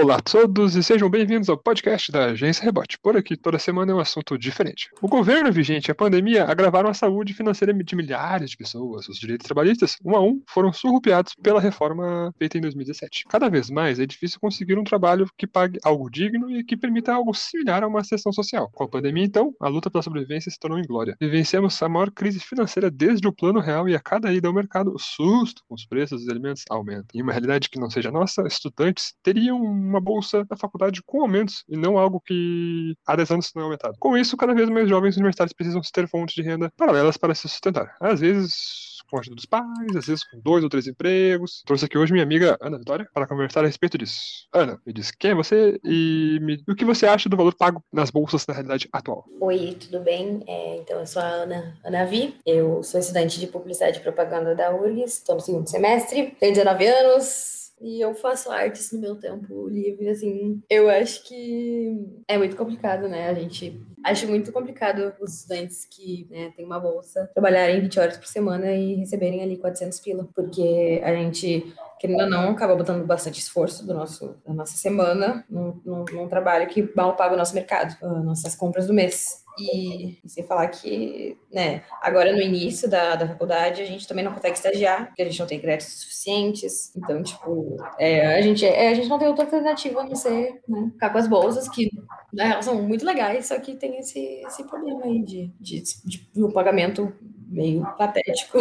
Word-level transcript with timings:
Olá 0.00 0.14
a 0.18 0.20
todos 0.20 0.76
e 0.76 0.82
sejam 0.84 1.10
bem-vindos 1.10 1.48
ao 1.48 1.58
podcast 1.58 2.12
da 2.12 2.26
Agência 2.26 2.62
Rebote. 2.62 2.96
Por 3.02 3.16
aqui, 3.16 3.36
toda 3.36 3.58
semana 3.58 3.90
é 3.90 3.94
um 3.96 3.98
assunto 3.98 4.38
diferente. 4.38 4.88
O 5.02 5.08
governo 5.08 5.50
vigente 5.50 5.88
e 5.88 5.90
a 5.90 5.94
pandemia 5.94 6.44
agravaram 6.44 6.88
a 6.88 6.94
saúde 6.94 7.34
financeira 7.34 7.74
de 7.74 7.96
milhares 7.96 8.50
de 8.50 8.56
pessoas. 8.56 9.08
Os 9.08 9.18
direitos 9.18 9.44
trabalhistas, 9.44 9.96
um 10.04 10.14
a 10.14 10.22
um, 10.22 10.40
foram 10.48 10.72
surrupiados 10.72 11.34
pela 11.42 11.60
reforma 11.60 12.32
feita 12.38 12.56
em 12.56 12.60
2017. 12.60 13.24
Cada 13.28 13.48
vez 13.48 13.70
mais 13.70 13.98
é 13.98 14.06
difícil 14.06 14.38
conseguir 14.40 14.78
um 14.78 14.84
trabalho 14.84 15.26
que 15.36 15.48
pague 15.48 15.80
algo 15.82 16.08
digno 16.08 16.48
e 16.48 16.62
que 16.62 16.76
permita 16.76 17.12
algo 17.12 17.34
similar 17.34 17.82
a 17.82 17.88
uma 17.88 18.04
sessão 18.04 18.32
social. 18.32 18.70
Com 18.72 18.84
a 18.84 18.88
pandemia, 18.88 19.24
então, 19.24 19.52
a 19.60 19.66
luta 19.66 19.90
pela 19.90 20.04
sobrevivência 20.04 20.48
se 20.48 20.60
tornou 20.60 20.78
inglória. 20.78 21.16
Vivenciamos 21.20 21.82
a 21.82 21.88
maior 21.88 22.12
crise 22.12 22.38
financeira 22.38 22.88
desde 22.88 23.26
o 23.26 23.32
plano 23.32 23.58
real 23.58 23.88
e 23.88 23.96
a 23.96 24.00
cada 24.00 24.32
ida 24.32 24.46
ao 24.46 24.54
mercado, 24.54 24.94
o 24.94 24.98
susto 25.00 25.60
com 25.68 25.74
os 25.74 25.84
preços 25.84 26.20
dos 26.20 26.28
alimentos 26.28 26.62
aumenta. 26.70 27.08
Em 27.12 27.20
uma 27.20 27.32
realidade 27.32 27.68
que 27.68 27.80
não 27.80 27.90
seja 27.90 28.12
nossa, 28.12 28.46
estudantes 28.46 29.12
teriam 29.24 29.87
uma 29.88 30.00
bolsa 30.00 30.44
da 30.44 30.56
faculdade 30.56 31.02
com 31.02 31.22
aumentos 31.22 31.64
e 31.68 31.76
não 31.76 31.98
algo 31.98 32.20
que 32.20 32.94
há 33.06 33.16
10 33.16 33.30
anos 33.30 33.52
não 33.54 33.62
é 33.62 33.64
aumentado. 33.64 33.96
Com 33.98 34.16
isso, 34.16 34.36
cada 34.36 34.54
vez 34.54 34.68
mais 34.68 34.88
jovens 34.88 35.16
universitários 35.16 35.52
precisam 35.52 35.80
ter 35.92 36.08
fontes 36.08 36.34
de 36.34 36.42
renda 36.42 36.72
paralelas 36.76 37.16
para 37.16 37.34
se 37.34 37.48
sustentar. 37.48 37.96
Às 38.00 38.20
vezes, 38.20 38.98
com 39.10 39.16
a 39.16 39.20
ajuda 39.20 39.36
dos 39.36 39.46
pais, 39.46 39.96
às 39.96 40.06
vezes 40.06 40.24
com 40.24 40.38
dois 40.40 40.62
ou 40.62 40.70
três 40.70 40.86
empregos. 40.86 41.62
Trouxe 41.66 41.86
aqui 41.86 41.96
hoje 41.96 42.12
minha 42.12 42.24
amiga 42.24 42.56
Ana 42.60 42.78
Vitória 42.78 43.08
para 43.12 43.26
conversar 43.26 43.64
a 43.64 43.66
respeito 43.66 43.96
disso. 43.98 44.46
Ana, 44.52 44.80
me 44.86 44.92
diz 44.92 45.10
quem 45.10 45.32
é 45.32 45.34
você 45.34 45.78
e, 45.84 46.38
me... 46.42 46.62
o 46.68 46.74
que 46.74 46.84
você 46.84 47.06
acha 47.06 47.28
do 47.28 47.36
valor 47.36 47.54
pago 47.54 47.82
nas 47.92 48.10
bolsas 48.10 48.46
na 48.46 48.54
realidade 48.54 48.88
atual? 48.92 49.24
Oi, 49.40 49.76
tudo 49.80 50.00
bem? 50.00 50.42
É, 50.46 50.76
então, 50.76 51.00
eu 51.00 51.06
sou 51.06 51.22
a 51.22 51.26
Ana, 51.26 51.76
Ana 51.84 52.04
Vi, 52.04 52.36
eu 52.44 52.82
sou 52.82 53.00
estudante 53.00 53.40
de 53.40 53.46
Publicidade 53.46 53.98
e 53.98 54.02
Propaganda 54.02 54.54
da 54.54 54.74
URGS, 54.74 55.18
estou 55.18 55.36
no 55.36 55.40
segundo 55.40 55.68
semestre, 55.68 56.36
tenho 56.38 56.52
19 56.52 56.86
anos, 56.86 57.57
e 57.80 58.00
eu 58.00 58.14
faço 58.14 58.50
artes 58.50 58.92
no 58.92 59.00
meu 59.00 59.16
tempo 59.16 59.68
livre, 59.68 60.08
assim. 60.08 60.60
Eu 60.68 60.88
acho 60.88 61.26
que 61.26 61.96
é 62.26 62.36
muito 62.36 62.56
complicado, 62.56 63.08
né? 63.08 63.28
A 63.28 63.34
gente. 63.34 63.80
Acho 64.04 64.28
muito 64.28 64.52
complicado 64.52 65.12
os 65.20 65.40
estudantes 65.40 65.84
que 65.84 66.26
né, 66.30 66.52
têm 66.56 66.64
uma 66.64 66.78
bolsa 66.78 67.28
trabalharem 67.34 67.80
20 67.80 67.98
horas 67.98 68.16
por 68.16 68.26
semana 68.26 68.72
e 68.72 68.94
receberem 68.94 69.42
ali 69.42 69.56
400 69.56 69.98
pila. 70.00 70.28
Porque 70.34 71.00
a 71.02 71.12
gente, 71.14 71.74
querendo 71.98 72.22
ou 72.22 72.30
não, 72.30 72.50
acaba 72.50 72.74
botando 72.74 73.04
bastante 73.04 73.40
esforço 73.40 73.86
do 73.86 73.94
nosso, 73.94 74.36
da 74.46 74.54
nossa 74.54 74.76
semana 74.76 75.44
num, 75.48 75.80
num, 75.84 76.04
num 76.12 76.28
trabalho 76.28 76.68
que 76.68 76.90
mal 76.94 77.16
paga 77.16 77.34
o 77.34 77.38
nosso 77.38 77.54
mercado, 77.54 77.96
uh, 78.02 78.22
nossas 78.22 78.54
compras 78.54 78.86
do 78.86 78.94
mês. 78.94 79.44
E, 79.60 80.20
sem 80.24 80.44
falar 80.44 80.68
que, 80.68 81.36
né, 81.52 81.82
agora 82.00 82.32
no 82.32 82.40
início 82.40 82.88
da, 82.88 83.16
da 83.16 83.26
faculdade 83.26 83.82
a 83.82 83.84
gente 83.84 84.06
também 84.06 84.24
não 84.24 84.32
consegue 84.32 84.54
estagiar, 84.54 85.06
porque 85.08 85.22
a 85.22 85.24
gente 85.24 85.40
não 85.40 85.48
tem 85.48 85.60
créditos 85.60 86.00
suficientes. 86.00 86.94
Então, 86.96 87.20
tipo, 87.24 87.76
é, 87.98 88.36
a, 88.36 88.40
gente, 88.40 88.64
é, 88.64 88.88
a 88.88 88.94
gente 88.94 89.08
não 89.08 89.18
tem 89.18 89.26
outra 89.26 89.44
alternativa 89.44 90.00
a 90.00 90.04
não 90.04 90.14
ser 90.14 90.60
né, 90.68 90.90
ficar 90.92 91.10
com 91.10 91.18
as 91.18 91.26
bolsas, 91.26 91.68
que 91.68 91.90
né, 92.32 92.62
são 92.62 92.80
muito 92.82 93.04
legais, 93.04 93.46
só 93.46 93.58
que 93.58 93.74
tem 93.74 93.98
esse, 93.98 94.42
esse 94.46 94.62
problema 94.64 95.04
aí 95.04 95.24
de, 95.24 95.52
de, 95.58 95.82
de, 96.04 96.30
de 96.32 96.44
um 96.44 96.52
pagamento 96.52 97.12
meio 97.48 97.84
patético. 97.96 98.58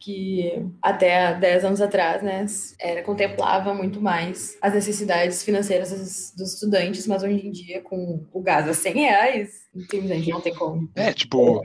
Que 0.00 0.66
até 0.80 1.34
10 1.34 1.64
anos 1.66 1.80
atrás, 1.80 2.22
né, 2.22 2.46
era, 2.80 3.02
contemplava 3.02 3.74
muito 3.74 4.00
mais 4.00 4.56
as 4.62 4.72
necessidades 4.72 5.44
financeiras 5.44 5.90
dos, 6.36 6.54
estudantes, 6.54 7.06
mas 7.06 7.22
hoje 7.22 7.46
em 7.46 7.50
dia, 7.50 7.82
com 7.82 8.26
o 8.32 8.42
gás 8.42 8.66
a 8.66 8.72
100 8.72 8.94
reais, 8.94 9.68
não 9.72 10.40
tem 10.40 10.54
como. 10.54 10.90
É, 10.96 11.12
tipo, 11.12 11.62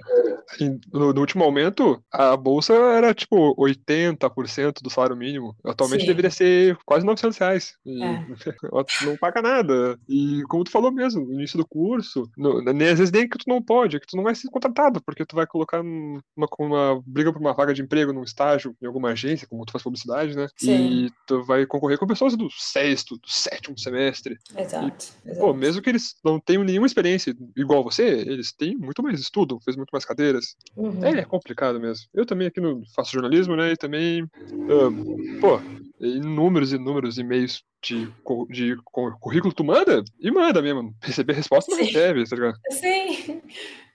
no, 0.93 1.11
no, 1.11 1.19
último 1.19 1.43
aumento, 1.43 2.01
a 2.11 2.37
bolsa 2.37 2.73
era 2.73 3.13
tipo 3.13 3.55
80% 3.55 4.81
do 4.81 4.89
salário 4.89 5.15
mínimo. 5.15 5.55
Atualmente 5.63 6.01
Sim. 6.01 6.07
deveria 6.07 6.29
ser 6.29 6.77
quase 6.85 7.05
900 7.05 7.37
reais. 7.37 7.73
E 7.85 8.03
é. 8.03 8.25
não 9.05 9.17
paga 9.17 9.41
nada. 9.41 9.99
E 10.07 10.43
como 10.47 10.63
tu 10.63 10.71
falou 10.71 10.91
mesmo, 10.91 11.25
no 11.25 11.33
início 11.33 11.57
do 11.57 11.67
curso, 11.67 12.29
no, 12.37 12.61
nem, 12.61 12.89
às 12.89 12.99
vezes 12.99 13.11
nem 13.11 13.27
que 13.27 13.37
tu 13.37 13.45
não 13.47 13.61
pode, 13.61 13.97
é 13.97 13.99
que 13.99 14.07
tu 14.07 14.15
não 14.15 14.23
vai 14.23 14.35
ser 14.35 14.49
contratado, 14.49 15.01
porque 15.01 15.25
tu 15.25 15.35
vai 15.35 15.47
colocar 15.47 15.81
uma, 15.81 16.21
uma 16.59 17.01
briga 17.05 17.33
por 17.33 17.41
uma 17.41 17.53
vaga 17.53 17.73
de 17.73 17.81
emprego 17.81 18.13
num 18.13 18.23
estágio 18.23 18.75
em 18.81 18.85
alguma 18.85 19.09
agência, 19.09 19.47
como 19.47 19.65
tu 19.65 19.71
faz 19.71 19.83
publicidade, 19.83 20.35
né? 20.35 20.47
Sim. 20.57 21.05
E 21.05 21.11
tu 21.25 21.43
vai 21.43 21.65
concorrer 21.65 21.97
com 21.97 22.05
pessoas 22.05 22.35
do 22.37 22.47
sexto, 22.51 23.17
do 23.17 23.29
sétimo 23.29 23.77
semestre. 23.77 24.37
Exato. 24.55 25.07
E, 25.25 25.29
exato. 25.31 25.39
Pô, 25.39 25.53
mesmo 25.53 25.81
que 25.81 25.89
eles 25.89 26.15
não 26.23 26.39
tenham 26.39 26.63
nenhuma 26.63 26.87
experiência 26.87 27.35
igual 27.57 27.83
você, 27.83 27.94
eles 28.03 28.51
têm 28.51 28.75
muito 28.75 29.01
mais 29.01 29.19
estudo, 29.19 29.59
fez 29.63 29.75
muito 29.75 29.91
mais 29.91 30.05
cadeiras. 30.05 30.55
Uhum. 30.75 31.03
É, 31.03 31.19
é 31.19 31.25
complicado 31.25 31.79
mesmo. 31.79 32.07
Eu 32.13 32.25
também 32.25 32.47
aqui 32.47 32.59
no, 32.59 32.83
faço 32.95 33.13
jornalismo, 33.13 33.55
né? 33.55 33.71
E 33.71 33.77
também, 33.77 34.23
uh, 34.23 35.39
pô, 35.39 35.59
inúmeros 35.99 36.73
e 36.73 36.75
inúmeros 36.75 37.17
e-mails 37.17 37.63
de, 37.81 38.07
de, 38.49 38.75
de 38.75 38.81
currículo 39.19 39.53
tu 39.53 39.63
manda 39.63 40.03
e 40.19 40.31
manda 40.31 40.61
mesmo. 40.61 40.93
Receber 41.01 41.33
resposta 41.33 41.71
não 41.71 41.83
recebe, 41.83 42.27
tá 42.27 42.35
ligado? 42.35 42.59
Sim. 42.71 43.41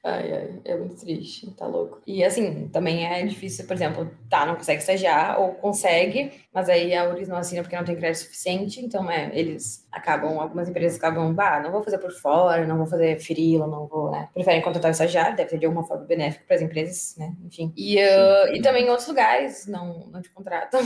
Ai, 0.02 0.32
ai, 0.32 0.60
é 0.64 0.76
muito 0.78 0.96
triste, 0.96 1.50
tá 1.50 1.66
louco. 1.66 2.00
E 2.06 2.24
assim, 2.24 2.68
também 2.68 3.04
é 3.06 3.22
difícil, 3.26 3.66
por 3.66 3.74
exemplo, 3.74 4.10
tá, 4.30 4.46
não 4.46 4.56
consegue 4.56 4.80
estagiar, 4.80 5.38
ou 5.38 5.52
consegue, 5.52 6.32
mas 6.54 6.70
aí 6.70 6.94
a 6.94 7.06
URGS 7.06 7.28
não 7.28 7.36
assina 7.36 7.60
porque 7.60 7.76
não 7.76 7.84
tem 7.84 7.96
crédito 7.96 8.22
suficiente, 8.22 8.80
então 8.80 9.10
é, 9.10 9.30
eles 9.38 9.86
acabam, 9.92 10.40
algumas 10.40 10.70
empresas 10.70 10.96
acabam, 10.96 11.34
bah, 11.34 11.60
não 11.60 11.70
vou 11.70 11.82
fazer 11.82 11.98
por 11.98 12.12
fora, 12.12 12.66
não 12.66 12.78
vou 12.78 12.86
fazer 12.86 13.20
frila, 13.20 13.66
não 13.66 13.86
vou, 13.86 14.10
né? 14.10 14.30
Preferem 14.32 14.62
contratar 14.62 14.90
estagiário, 14.90 15.36
deve 15.36 15.50
ter 15.50 15.58
de 15.58 15.66
alguma 15.66 15.84
forma 15.86 16.06
benéfico 16.06 16.46
para 16.46 16.56
as 16.56 16.62
empresas, 16.62 17.14
né? 17.18 17.34
Enfim. 17.44 17.70
E, 17.76 17.98
uh, 17.98 18.54
e 18.54 18.62
também 18.62 18.86
em 18.86 18.88
outros 18.88 19.06
lugares 19.06 19.66
não, 19.66 20.06
não 20.06 20.22
te 20.22 20.30
contratam, 20.30 20.80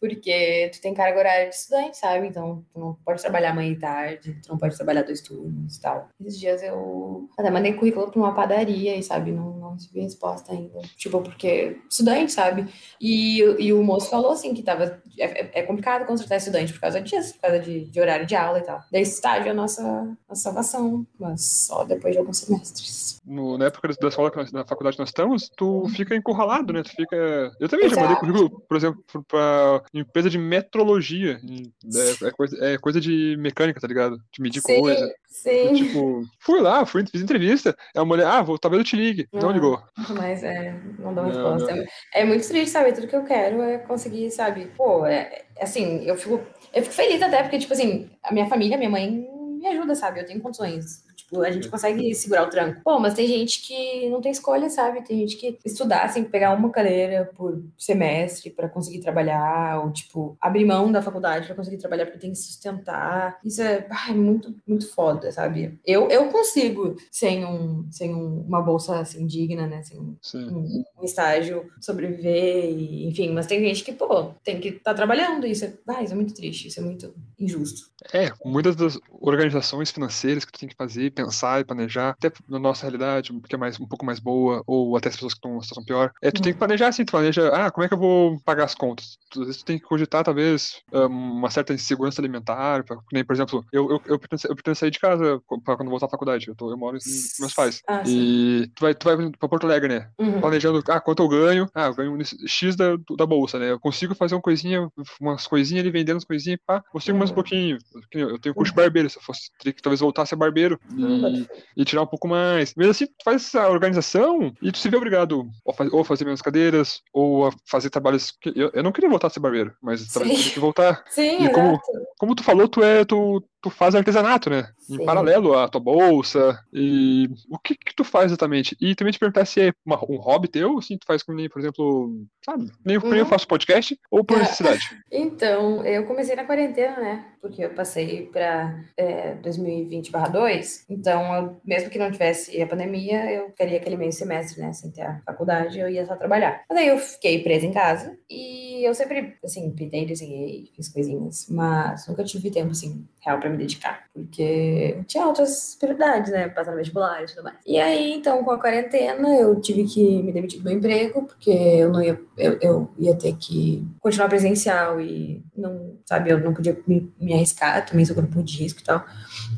porque 0.00 0.70
tu 0.72 0.80
tem 0.80 0.94
carga 0.94 1.18
horária 1.18 1.48
de 1.48 1.54
estudante, 1.54 1.96
sabe? 1.96 2.26
Então, 2.26 2.64
tu 2.72 2.78
não 2.78 2.94
pode 3.04 3.22
trabalhar 3.22 3.54
manhã 3.54 3.72
e 3.72 3.78
tarde, 3.78 4.38
tu 4.42 4.50
não 4.50 4.58
pode 4.58 4.76
trabalhar 4.76 5.02
dois 5.02 5.20
turnos 5.20 5.76
e 5.76 5.80
tal. 5.80 6.08
Esses 6.20 6.38
dias 6.38 6.62
eu 6.62 7.28
até 7.38 7.50
mandei 7.50 7.74
currículo 7.74 8.10
para 8.10 8.20
uma 8.20 8.34
padaria 8.34 8.96
e, 8.96 9.02
sabe, 9.02 9.32
não, 9.32 9.56
não 9.58 9.72
recebi 9.72 10.00
resposta 10.00 10.52
ainda. 10.52 10.80
Tipo, 10.96 11.20
porque 11.22 11.78
estudante, 11.90 12.32
sabe? 12.32 12.66
E, 13.00 13.40
e 13.58 13.72
o 13.72 13.82
moço 13.82 14.10
falou, 14.10 14.32
assim, 14.32 14.54
que 14.54 14.62
tava... 14.62 15.00
É, 15.18 15.60
é 15.60 15.62
complicado 15.62 16.06
contratar 16.06 16.38
estudante 16.38 16.72
por 16.72 16.80
causa 16.80 17.00
disso, 17.00 17.34
por 17.34 17.40
causa 17.40 17.58
de, 17.58 17.84
de 17.86 18.00
horário 18.00 18.26
de 18.26 18.34
aula 18.34 18.58
e 18.58 18.62
tal. 18.62 18.80
Daí 18.92 19.02
estágio 19.02 19.48
é 19.48 19.50
a 19.50 19.54
nossa, 19.54 19.82
nossa 20.28 20.42
salvação, 20.42 21.06
mas 21.18 21.66
só 21.66 21.84
depois 21.84 22.12
de 22.12 22.18
alguns 22.18 22.38
semestres. 22.38 23.18
No, 23.24 23.56
na 23.58 23.66
época 23.66 23.88
da 24.00 24.08
escola, 24.08 24.30
na 24.52 24.64
faculdade 24.64 24.96
que 24.96 25.02
nós 25.02 25.08
estamos, 25.08 25.48
tu 25.56 25.88
fica 25.88 26.14
encurralado, 26.14 26.72
né? 26.72 26.82
Tu 26.82 26.90
fica... 26.90 27.52
Eu 27.58 27.68
também 27.68 27.86
Exato. 27.86 28.00
já 28.00 28.08
mandei 28.08 28.16
currículo, 28.16 28.60
por 28.68 28.76
exemplo, 28.76 29.02
para 29.26 29.82
empresa 29.94 30.28
de 30.28 30.38
metrologia. 30.38 31.40
É, 31.42 32.26
é, 32.26 32.30
coisa, 32.30 32.64
é 32.64 32.78
coisa 32.78 33.00
de 33.00 33.36
mecânica, 33.38 33.80
tá 33.80 33.86
ligado? 33.86 34.18
De 34.32 34.42
medir 34.42 34.60
sim, 34.60 34.80
coisa. 34.80 35.14
Sim. 35.28 35.74
tipo, 35.74 36.22
fui 36.40 36.60
lá, 36.60 36.84
fui, 36.84 37.04
fiz 37.06 37.22
entrevista. 37.22 37.76
É 37.94 38.00
uma 38.00 38.06
mulher, 38.06 38.26
ah, 38.26 38.42
vou, 38.42 38.58
talvez 38.58 38.80
eu 38.80 38.84
te 38.84 38.96
ligue. 38.96 39.28
Não, 39.32 39.42
não 39.42 39.50
ligou. 39.50 39.82
Mas 40.16 40.42
é, 40.42 40.74
não 40.98 41.14
dá 41.14 41.24
resposta. 41.24 41.72
É, 42.14 42.22
é 42.22 42.24
muito 42.24 42.46
triste, 42.46 42.70
sabe? 42.70 42.92
Tudo 42.92 43.06
que 43.06 43.16
eu 43.16 43.24
quero 43.24 43.62
é 43.62 43.78
conseguir, 43.78 44.30
sabe? 44.30 44.66
Pô, 44.76 45.06
é, 45.06 45.44
assim, 45.60 46.04
eu 46.04 46.16
fico, 46.16 46.40
eu 46.74 46.82
fico 46.82 46.94
feliz 46.94 47.22
até, 47.22 47.42
porque, 47.42 47.58
tipo 47.58 47.72
assim, 47.72 48.10
a 48.22 48.32
minha 48.32 48.46
família, 48.46 48.76
minha 48.76 48.90
mãe 48.90 49.26
me 49.58 49.66
ajuda, 49.68 49.94
sabe? 49.94 50.20
Eu 50.20 50.26
tenho 50.26 50.40
condições 50.40 51.05
Tipo, 51.16 51.42
a 51.42 51.50
gente 51.50 51.68
consegue 51.68 52.14
segurar 52.14 52.44
o 52.44 52.50
tranco. 52.50 52.82
Pô, 52.84 52.98
mas 53.00 53.14
tem 53.14 53.26
gente 53.26 53.62
que 53.62 54.08
não 54.10 54.20
tem 54.20 54.30
escolha, 54.30 54.68
sabe? 54.68 55.02
Tem 55.02 55.18
gente 55.20 55.36
que 55.36 55.58
estudar, 55.64 56.04
assim, 56.04 56.22
pegar 56.22 56.52
uma 56.52 56.70
cadeira 56.70 57.30
por 57.34 57.62
semestre 57.78 58.50
para 58.50 58.68
conseguir 58.68 59.00
trabalhar, 59.00 59.82
ou, 59.82 59.90
tipo, 59.90 60.36
abrir 60.40 60.66
mão 60.66 60.92
da 60.92 61.00
faculdade 61.00 61.46
para 61.46 61.56
conseguir 61.56 61.78
trabalhar 61.78 62.04
porque 62.04 62.18
tem 62.18 62.32
que 62.32 62.38
sustentar. 62.38 63.38
Isso 63.42 63.62
é, 63.62 63.86
ai, 63.90 64.14
muito, 64.14 64.54
muito 64.66 64.92
foda, 64.92 65.32
sabe? 65.32 65.78
Eu, 65.84 66.08
eu 66.10 66.28
consigo, 66.28 66.96
sem, 67.10 67.44
um, 67.44 67.90
sem 67.90 68.14
um, 68.14 68.42
uma 68.42 68.60
bolsa, 68.60 69.00
assim, 69.00 69.26
digna, 69.26 69.66
né? 69.66 69.82
Sem 69.82 69.98
um, 69.98 70.16
um, 70.34 70.84
um, 71.00 71.04
estágio, 71.04 71.66
sobreviver, 71.80 72.70
e, 72.70 73.08
enfim. 73.08 73.32
Mas 73.32 73.46
tem 73.46 73.60
gente 73.60 73.82
que, 73.82 73.92
pô, 73.92 74.34
tem 74.44 74.60
que 74.60 74.68
estar 74.68 74.90
tá 74.90 74.94
trabalhando. 74.94 75.46
Isso 75.46 75.64
é, 75.64 75.72
ai, 75.88 76.04
isso 76.04 76.12
é 76.12 76.16
muito 76.16 76.34
triste, 76.34 76.68
isso 76.68 76.78
é 76.78 76.82
muito 76.82 77.14
injusto. 77.38 77.90
É, 78.12 78.30
muitas 78.44 78.76
das 78.76 78.98
organizações 79.20 79.90
financeiras 79.90 80.44
que 80.44 80.52
tu 80.52 80.60
tem 80.60 80.68
que 80.68 80.76
fazer 80.76 81.05
pensar 81.10 81.60
e 81.60 81.64
planejar, 81.64 82.10
até 82.10 82.30
na 82.48 82.58
nossa 82.58 82.82
realidade, 82.82 83.32
porque 83.32 83.54
é 83.54 83.58
mais, 83.58 83.78
um 83.80 83.86
pouco 83.86 84.04
mais 84.04 84.18
boa, 84.18 84.62
ou 84.66 84.96
até 84.96 85.08
as 85.08 85.14
pessoas 85.16 85.34
que 85.34 85.38
estão 85.38 85.52
numa 85.52 85.62
situação 85.62 85.84
pior, 85.84 86.12
é 86.22 86.30
tu 86.30 86.42
tem 86.42 86.52
que 86.52 86.58
planejar 86.58 86.88
assim, 86.88 87.04
tu 87.04 87.12
planeja, 87.12 87.48
ah, 87.48 87.70
como 87.70 87.84
é 87.84 87.88
que 87.88 87.94
eu 87.94 87.98
vou 87.98 88.40
pagar 88.40 88.64
as 88.64 88.74
contas? 88.74 89.18
Às 89.32 89.38
vezes 89.38 89.56
tu 89.58 89.64
tem 89.64 89.78
que 89.78 89.84
cogitar, 89.84 90.24
talvez, 90.24 90.80
uma 90.92 91.50
certa 91.50 91.72
insegurança 91.74 92.20
alimentar, 92.20 92.84
pra, 92.84 92.96
nem, 93.12 93.24
por 93.24 93.34
exemplo, 93.34 93.64
eu, 93.72 93.90
eu, 93.90 94.02
eu, 94.06 94.18
pretendo, 94.18 94.42
eu 94.44 94.54
pretendo 94.54 94.76
sair 94.76 94.90
de 94.90 94.98
casa 94.98 95.40
pra 95.64 95.76
quando 95.76 95.90
voltar 95.90 96.06
à 96.06 96.10
faculdade, 96.10 96.48
eu, 96.48 96.54
tô, 96.54 96.70
eu 96.70 96.76
moro 96.76 96.98
com 96.98 97.42
meus 97.42 97.54
pais, 97.54 97.82
ah, 97.88 98.02
e 98.06 98.70
tu 98.74 98.80
vai, 98.80 98.94
tu 98.94 99.04
vai 99.04 99.30
pra 99.32 99.48
Porto 99.48 99.64
Alegre, 99.64 99.88
né, 99.88 100.08
uhum. 100.18 100.40
planejando, 100.40 100.82
ah, 100.88 101.00
quanto 101.00 101.22
eu 101.22 101.28
ganho, 101.28 101.68
ah, 101.74 101.86
eu 101.86 101.94
ganho 101.94 102.18
X 102.46 102.76
da, 102.76 102.96
da 103.16 103.26
bolsa, 103.26 103.58
né, 103.58 103.70
eu 103.70 103.80
consigo 103.80 104.14
fazer 104.14 104.34
uma 104.34 104.42
coisinha, 104.42 104.90
umas 105.20 105.46
coisinhas 105.46 105.82
ali, 105.82 105.90
vendendo 105.90 106.16
umas 106.16 106.24
coisinhas, 106.24 106.58
pá, 106.66 106.82
consigo 106.90 107.12
uhum. 107.12 107.18
mais 107.18 107.30
um 107.30 107.34
pouquinho, 107.34 107.78
eu 108.12 108.38
tenho 108.38 108.54
curso 108.54 108.72
de 108.72 108.76
barbeiro, 108.76 109.08
se 109.10 109.18
eu 109.18 109.22
fosse, 109.22 109.50
teria 109.58 109.72
que 109.72 109.82
talvez 109.82 110.00
voltar 110.00 110.22
a 110.22 110.26
ser 110.26 110.36
barbeiro, 110.36 110.78
e, 110.96 111.46
e, 111.76 111.84
tirar 111.84 112.02
um 112.02 112.06
pouco 112.06 112.26
mais. 112.26 112.74
Mesmo 112.74 112.90
assim, 112.90 113.06
tu 113.06 113.24
faz 113.24 113.44
essa 113.44 113.68
organização 113.68 114.52
e 114.62 114.72
tu 114.72 114.78
se 114.78 114.88
vê 114.88 114.96
obrigado 114.96 115.48
ou 115.64 116.00
a 116.00 116.04
fazer 116.04 116.24
menos 116.24 116.42
cadeiras, 116.42 117.02
ou 117.12 117.46
a 117.46 117.52
fazer 117.64 117.90
trabalhos. 117.90 118.32
Que 118.40 118.52
eu, 118.54 118.70
eu 118.72 118.82
não 118.82 118.92
queria 118.92 119.10
voltar 119.10 119.26
a 119.28 119.30
ser 119.30 119.40
barbeiro, 119.40 119.74
mas 119.82 120.06
também 120.08 120.36
que 120.36 120.58
voltar. 120.58 121.04
Sim, 121.08 121.44
e 121.44 121.52
como, 121.52 121.80
como 122.18 122.34
tu 122.34 122.42
falou, 122.42 122.68
tu 122.68 122.82
é. 122.82 123.04
Tu, 123.04 123.42
tu 123.62 123.70
faz 123.70 123.94
artesanato, 123.94 124.50
né? 124.50 124.68
Sim. 124.78 125.02
Em 125.02 125.04
paralelo 125.04 125.58
à 125.58 125.68
tua 125.68 125.80
bolsa. 125.80 126.58
E 126.72 127.28
o 127.50 127.58
que 127.58 127.74
que 127.74 127.94
tu 127.94 128.04
faz 128.04 128.26
exatamente? 128.26 128.76
E 128.80 128.94
também 128.94 129.12
te 129.12 129.18
perguntar 129.18 129.44
se 129.44 129.60
é 129.60 129.72
uma, 129.84 129.96
um 130.08 130.16
hobby 130.16 130.48
teu, 130.48 130.78
assim, 130.78 130.96
tu 130.96 131.06
faz 131.06 131.22
como, 131.22 131.36
por 131.48 131.60
exemplo, 131.60 132.26
sabe? 132.44 132.70
Nem, 132.84 132.98
uhum. 132.98 133.14
eu 133.14 133.26
faço 133.26 133.48
podcast, 133.48 133.98
ou 134.10 134.24
por 134.24 134.38
necessidade? 134.38 134.80
Então, 135.10 135.84
eu 135.84 136.04
comecei 136.06 136.36
na 136.36 136.44
quarentena, 136.44 136.96
né? 136.96 137.24
Porque 137.40 137.64
eu 137.64 137.70
passei 137.70 138.26
para 138.26 138.84
é, 138.96 139.34
2020/2. 139.36 140.84
Então, 140.90 141.34
eu, 141.34 141.60
mesmo 141.64 141.90
que 141.90 141.98
não 141.98 142.10
tivesse 142.10 142.60
a 142.60 142.66
pandemia, 142.66 143.30
eu 143.32 143.50
queria 143.50 143.78
aquele 143.78 143.96
meio 143.96 144.12
semestre, 144.12 144.60
né? 144.60 144.72
Sem 144.72 144.90
ter 144.90 145.02
a 145.02 145.20
faculdade, 145.24 145.78
eu 145.78 145.88
ia 145.88 146.04
só 146.06 146.16
trabalhar. 146.16 146.64
Mas 146.68 146.78
aí 146.78 146.88
eu 146.88 146.98
fiquei 146.98 147.42
presa 147.42 147.66
em 147.66 147.72
casa 147.72 148.16
e 148.28 148.65
eu 148.84 148.94
sempre, 148.94 149.36
assim, 149.44 149.70
pintei, 149.70 150.06
desenhei, 150.06 150.70
fiz 150.74 150.88
coisinhas, 150.88 151.46
mas 151.48 152.06
nunca 152.06 152.24
tive 152.24 152.50
tempo, 152.50 152.70
assim, 152.70 153.06
real 153.20 153.38
para 153.38 153.50
me 153.50 153.56
dedicar, 153.56 154.04
porque 154.12 154.98
tinha 155.06 155.26
outras 155.26 155.76
prioridades, 155.78 156.32
né? 156.32 156.48
Passar 156.48 156.72
no 156.72 156.76
vestibular 156.76 157.22
e 157.22 157.26
tudo 157.26 157.44
mais. 157.44 157.56
E 157.66 157.78
aí, 157.78 158.12
então, 158.12 158.42
com 158.44 158.50
a 158.50 158.60
quarentena, 158.60 159.28
eu 159.36 159.60
tive 159.60 159.84
que 159.84 160.22
me 160.22 160.32
demitir 160.32 160.60
do 160.60 160.64
meu 160.64 160.74
emprego, 160.74 161.22
porque 161.24 161.50
eu 161.50 161.92
não 161.92 162.02
ia, 162.02 162.20
eu, 162.36 162.58
eu 162.60 162.90
ia 162.98 163.14
ter 163.14 163.36
que 163.36 163.86
continuar 164.00 164.28
presencial 164.28 165.00
e 165.00 165.42
não, 165.56 165.98
sabe, 166.04 166.30
eu 166.30 166.40
não 166.40 166.54
podia 166.54 166.78
me, 166.86 167.12
me 167.20 167.34
arriscar, 167.34 167.84
também 167.84 168.04
sou 168.04 168.16
grupo 168.16 168.42
de 168.42 168.58
risco 168.58 168.80
e 168.80 168.84
tal. 168.84 169.04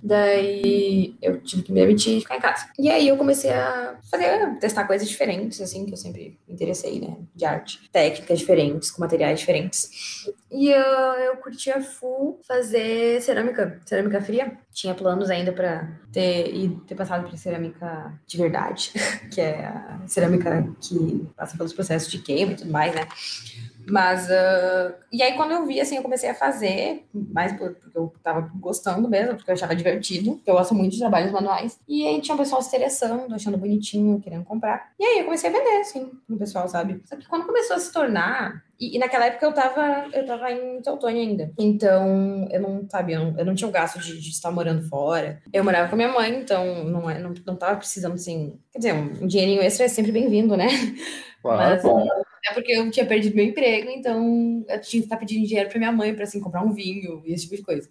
Daí 0.02 1.16
eu 1.20 1.40
tive 1.40 1.62
que 1.62 1.72
me 1.72 1.80
demitir 1.80 2.18
e 2.18 2.20
ficar 2.20 2.36
em 2.36 2.40
casa. 2.40 2.66
E 2.78 2.90
aí 2.90 3.08
eu 3.08 3.16
comecei 3.16 3.50
a 3.50 3.96
fazer, 4.10 4.58
testar 4.58 4.86
coisas 4.86 5.08
diferentes, 5.08 5.60
assim, 5.60 5.84
que 5.86 5.92
eu 5.92 5.96
sempre 5.96 6.38
me 6.46 6.54
interessei, 6.54 7.00
né? 7.00 7.16
De 7.34 7.44
arte. 7.44 7.80
Técnicas 7.92 8.38
diferentes, 8.38 8.90
com 8.90 9.00
materiais 9.00 9.40
diferentes. 9.40 9.90
E 10.50 10.70
eu, 10.70 10.80
eu 10.80 11.36
curtia 11.36 11.80
full 11.82 12.40
fazer 12.46 13.20
cerâmica, 13.20 13.80
cerâmica 13.84 14.20
fria. 14.20 14.56
Tinha 14.72 14.94
planos 14.94 15.28
ainda 15.28 15.52
para 15.52 15.88
ter, 16.12 16.54
e 16.54 16.70
ter 16.86 16.94
passado 16.94 17.26
para 17.26 17.36
cerâmica 17.36 18.18
de 18.26 18.36
verdade, 18.38 18.92
que 19.30 19.40
é 19.40 19.66
a 19.66 20.00
cerâmica 20.06 20.66
que 20.80 21.26
passa 21.36 21.56
pelos 21.56 21.72
processos 21.72 22.10
de 22.10 22.18
queima 22.18 22.52
e 22.52 22.56
tudo 22.56 22.70
mais, 22.70 22.94
né? 22.94 23.06
Mas, 23.90 24.28
uh, 24.28 24.94
e 25.12 25.22
aí 25.22 25.34
quando 25.34 25.52
eu 25.52 25.66
vi, 25.66 25.80
assim, 25.80 25.96
eu 25.96 26.02
comecei 26.02 26.28
a 26.28 26.34
fazer, 26.34 27.06
mais 27.12 27.52
porque 27.52 27.80
eu 27.94 28.12
tava 28.22 28.50
gostando 28.56 29.08
mesmo, 29.08 29.36
porque 29.36 29.50
eu 29.50 29.54
achava 29.54 29.74
divertido, 29.74 30.36
porque 30.36 30.50
eu 30.50 30.54
gosto 30.54 30.74
muito 30.74 30.92
de 30.92 30.98
trabalhos 30.98 31.32
manuais. 31.32 31.80
E 31.88 32.06
aí 32.06 32.20
tinha 32.20 32.34
um 32.34 32.38
pessoal 32.38 32.60
se 32.62 32.68
interessando, 32.68 33.34
achando 33.34 33.58
bonitinho, 33.58 34.20
querendo 34.20 34.44
comprar. 34.44 34.92
E 34.98 35.04
aí 35.04 35.18
eu 35.18 35.24
comecei 35.24 35.48
a 35.48 35.52
vender, 35.52 35.80
assim, 35.80 36.10
no 36.28 36.38
pessoal, 36.38 36.68
sabe? 36.68 37.02
Só 37.04 37.16
que 37.16 37.28
quando 37.28 37.46
começou 37.46 37.76
a 37.76 37.78
se 37.78 37.92
tornar 37.92 38.62
e, 38.78 38.96
e, 38.96 38.98
naquela 38.98 39.26
época 39.26 39.44
eu 39.44 39.52
tava, 39.52 40.06
eu 40.12 40.24
tava 40.24 40.52
em 40.52 40.80
Teutônia 40.80 41.20
ainda. 41.20 41.50
Então, 41.58 42.46
eu 42.50 42.60
não, 42.60 42.86
sabe, 42.88 43.12
eu 43.12 43.24
não, 43.24 43.38
eu 43.38 43.44
não 43.44 43.54
tinha 43.54 43.66
o 43.66 43.72
gasto 43.72 43.98
de, 43.98 44.20
de, 44.20 44.30
estar 44.30 44.52
morando 44.52 44.82
fora. 44.88 45.42
Eu 45.52 45.64
morava 45.64 45.88
com 45.88 45.94
a 45.94 45.96
minha 45.96 46.12
mãe, 46.12 46.40
então 46.40 46.84
não, 46.84 47.10
é, 47.10 47.18
não, 47.18 47.34
não 47.44 47.56
tava 47.56 47.76
precisando, 47.76 48.14
assim... 48.14 48.56
Quer 48.70 48.78
dizer, 48.78 48.94
um, 48.94 49.26
dinheirinho 49.26 49.62
extra 49.62 49.86
é 49.86 49.88
sempre 49.88 50.12
bem-vindo, 50.12 50.56
né? 50.56 50.68
Claro. 51.42 51.82
Mas, 51.82 51.82
é 52.46 52.54
porque 52.54 52.72
eu 52.72 52.90
tinha 52.90 53.06
perdido 53.06 53.36
meu 53.36 53.44
emprego, 53.44 53.90
então 53.90 54.64
eu 54.68 54.80
tinha 54.80 55.00
que 55.02 55.06
estar 55.06 55.16
pedindo 55.16 55.46
dinheiro 55.46 55.68
para 55.68 55.78
minha 55.78 55.92
mãe 55.92 56.14
para 56.14 56.24
assim 56.24 56.40
comprar 56.40 56.62
um 56.62 56.72
vinho 56.72 57.22
e 57.24 57.32
esse 57.32 57.44
tipo 57.44 57.56
de 57.56 57.62
coisa. 57.62 57.88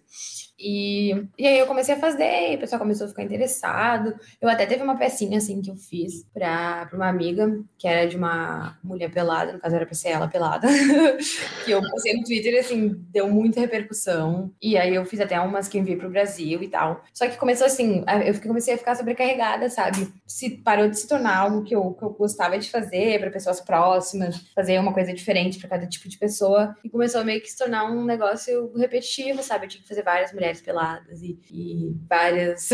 E, 0.58 1.14
e 1.38 1.46
aí 1.46 1.58
eu 1.58 1.66
comecei 1.66 1.94
a 1.94 1.98
fazer, 1.98 2.56
o 2.56 2.58
pessoal 2.58 2.80
começou 2.80 3.06
a 3.06 3.08
ficar 3.08 3.22
interessado. 3.22 4.14
Eu 4.40 4.48
até 4.48 4.66
teve 4.66 4.82
uma 4.82 4.96
pecinha 4.96 5.38
assim 5.38 5.62
que 5.62 5.70
eu 5.70 5.76
fiz 5.76 6.24
para 6.34 6.90
uma 6.92 7.08
amiga, 7.08 7.62
que 7.78 7.86
era 7.86 8.08
de 8.08 8.16
uma 8.16 8.76
mulher 8.82 9.10
pelada, 9.12 9.52
no 9.52 9.60
caso 9.60 9.76
era 9.76 9.86
para 9.86 9.94
ser 9.94 10.08
ela 10.08 10.26
pelada, 10.26 10.66
que 11.64 11.70
eu 11.70 11.80
postei 11.80 12.14
no 12.14 12.24
Twitter 12.24 12.54
e 12.54 12.58
assim, 12.58 12.88
deu 13.10 13.28
muita 13.28 13.60
repercussão. 13.60 14.52
E 14.60 14.76
aí 14.76 14.94
eu 14.94 15.04
fiz 15.06 15.20
até 15.20 15.38
umas 15.38 15.68
que 15.68 15.78
enviei 15.78 15.96
pro 15.96 16.10
Brasil 16.10 16.60
e 16.60 16.68
tal. 16.68 17.04
Só 17.14 17.28
que 17.28 17.36
começou 17.36 17.66
assim, 17.66 18.04
eu 18.26 18.40
comecei 18.40 18.74
a 18.74 18.78
ficar 18.78 18.96
sobrecarregada, 18.96 19.70
sabe? 19.70 20.12
Se 20.26 20.50
parou 20.50 20.88
de 20.88 20.98
se 20.98 21.06
tornar 21.06 21.36
algo 21.36 21.62
que 21.62 21.74
eu, 21.74 21.92
que 21.92 22.02
eu 22.02 22.10
gostava 22.10 22.58
de 22.58 22.68
fazer 22.68 23.20
para 23.20 23.30
pessoas 23.30 23.60
próximas, 23.60 24.44
fazer 24.54 24.78
uma 24.78 24.92
coisa 24.92 25.12
diferente 25.12 25.58
para 25.58 25.68
cada 25.68 25.86
tipo 25.86 26.08
de 26.08 26.18
pessoa, 26.18 26.74
e 26.82 26.90
começou 26.90 27.20
a 27.20 27.24
meio 27.24 27.40
que 27.40 27.50
se 27.50 27.56
tornar 27.56 27.90
um 27.90 28.04
negócio 28.04 28.72
repetitivo, 28.76 29.42
sabe? 29.42 29.66
Eu 29.66 29.70
tinha 29.70 29.82
que 29.82 29.88
fazer 29.88 30.02
várias 30.02 30.32
mulheres 30.32 30.60
peladas 30.60 31.22
e, 31.22 31.38
e 31.50 31.96
várias, 32.08 32.68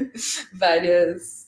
várias 0.54 1.44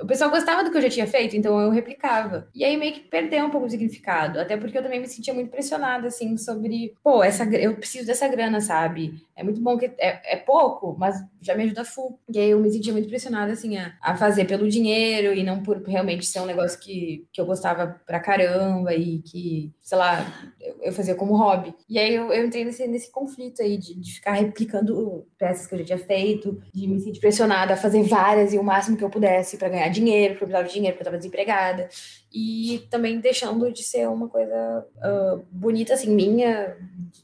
o 0.00 0.06
pessoal 0.06 0.30
gostava 0.30 0.64
do 0.64 0.70
que 0.70 0.76
eu 0.76 0.82
já 0.82 0.88
tinha 0.88 1.06
feito, 1.06 1.36
então 1.36 1.60
eu 1.60 1.70
replicava. 1.70 2.48
E 2.54 2.64
aí 2.64 2.76
meio 2.76 2.94
que 2.94 3.00
perdeu 3.00 3.44
um 3.44 3.50
pouco 3.50 3.66
o 3.66 3.70
significado, 3.70 4.40
até 4.40 4.56
porque 4.56 4.76
eu 4.76 4.82
também 4.82 5.00
me 5.00 5.06
sentia 5.06 5.34
muito 5.34 5.50
pressionada, 5.50 6.08
assim, 6.08 6.36
sobre, 6.36 6.94
pô, 7.02 7.22
essa, 7.22 7.44
eu 7.44 7.76
preciso 7.76 8.06
dessa 8.06 8.26
grana, 8.28 8.60
sabe? 8.60 9.14
É 9.36 9.42
muito 9.42 9.60
bom 9.60 9.76
que 9.76 9.86
é, 9.98 10.34
é 10.34 10.36
pouco, 10.36 10.96
mas 10.98 11.16
já 11.40 11.54
me 11.54 11.64
ajuda 11.64 11.84
full. 11.84 12.18
E 12.28 12.38
aí 12.38 12.50
eu 12.50 12.60
me 12.60 12.70
sentia 12.70 12.92
muito 12.92 13.08
pressionada, 13.08 13.52
assim, 13.52 13.76
a, 13.76 13.94
a 14.00 14.16
fazer 14.16 14.44
pelo 14.46 14.68
dinheiro 14.68 15.34
e 15.34 15.42
não 15.42 15.62
por 15.62 15.82
realmente 15.82 16.26
ser 16.26 16.40
um 16.40 16.46
negócio 16.46 16.78
que, 16.78 17.26
que 17.32 17.40
eu 17.40 17.46
gostava 17.46 18.00
pra 18.06 18.20
caramba 18.20 18.94
e 18.94 19.20
que, 19.22 19.72
sei 19.82 19.98
lá, 19.98 20.24
eu, 20.60 20.76
eu 20.84 20.92
fazia 20.92 21.14
como 21.14 21.36
hobby. 21.36 21.74
E 21.88 21.98
aí 21.98 22.14
eu, 22.14 22.32
eu 22.32 22.46
entrei 22.46 22.64
nesse, 22.64 22.86
nesse 22.86 23.10
conflito 23.10 23.60
aí 23.62 23.76
de, 23.76 23.98
de 23.98 24.14
ficar 24.14 24.32
replicando 24.32 25.26
peças 25.38 25.66
que 25.66 25.74
eu 25.74 25.78
já 25.80 25.84
tinha 25.84 25.98
feito, 25.98 26.62
de 26.72 26.86
me 26.86 27.00
sentir 27.00 27.20
pressionada 27.20 27.74
a 27.74 27.76
fazer 27.76 28.02
várias 28.04 28.52
e 28.52 28.58
o 28.58 28.64
máximo 28.64 28.96
que 28.96 29.04
eu 29.04 29.10
pudesse 29.10 29.56
para 29.56 29.68
ganhar 29.74 29.88
dinheiro, 29.88 30.34
porque 30.34 30.44
eu 30.44 30.48
precisava 30.48 30.68
de 30.68 30.74
dinheiro, 30.74 30.96
porque 30.96 31.02
eu 31.02 31.04
estava 31.04 31.18
desempregada. 31.18 31.88
E 32.32 32.86
também 32.90 33.20
deixando 33.20 33.70
de 33.72 33.82
ser 33.82 34.08
uma 34.08 34.28
coisa 34.28 34.86
uh, 34.96 35.44
bonita, 35.50 35.94
assim, 35.94 36.14
minha, 36.14 36.76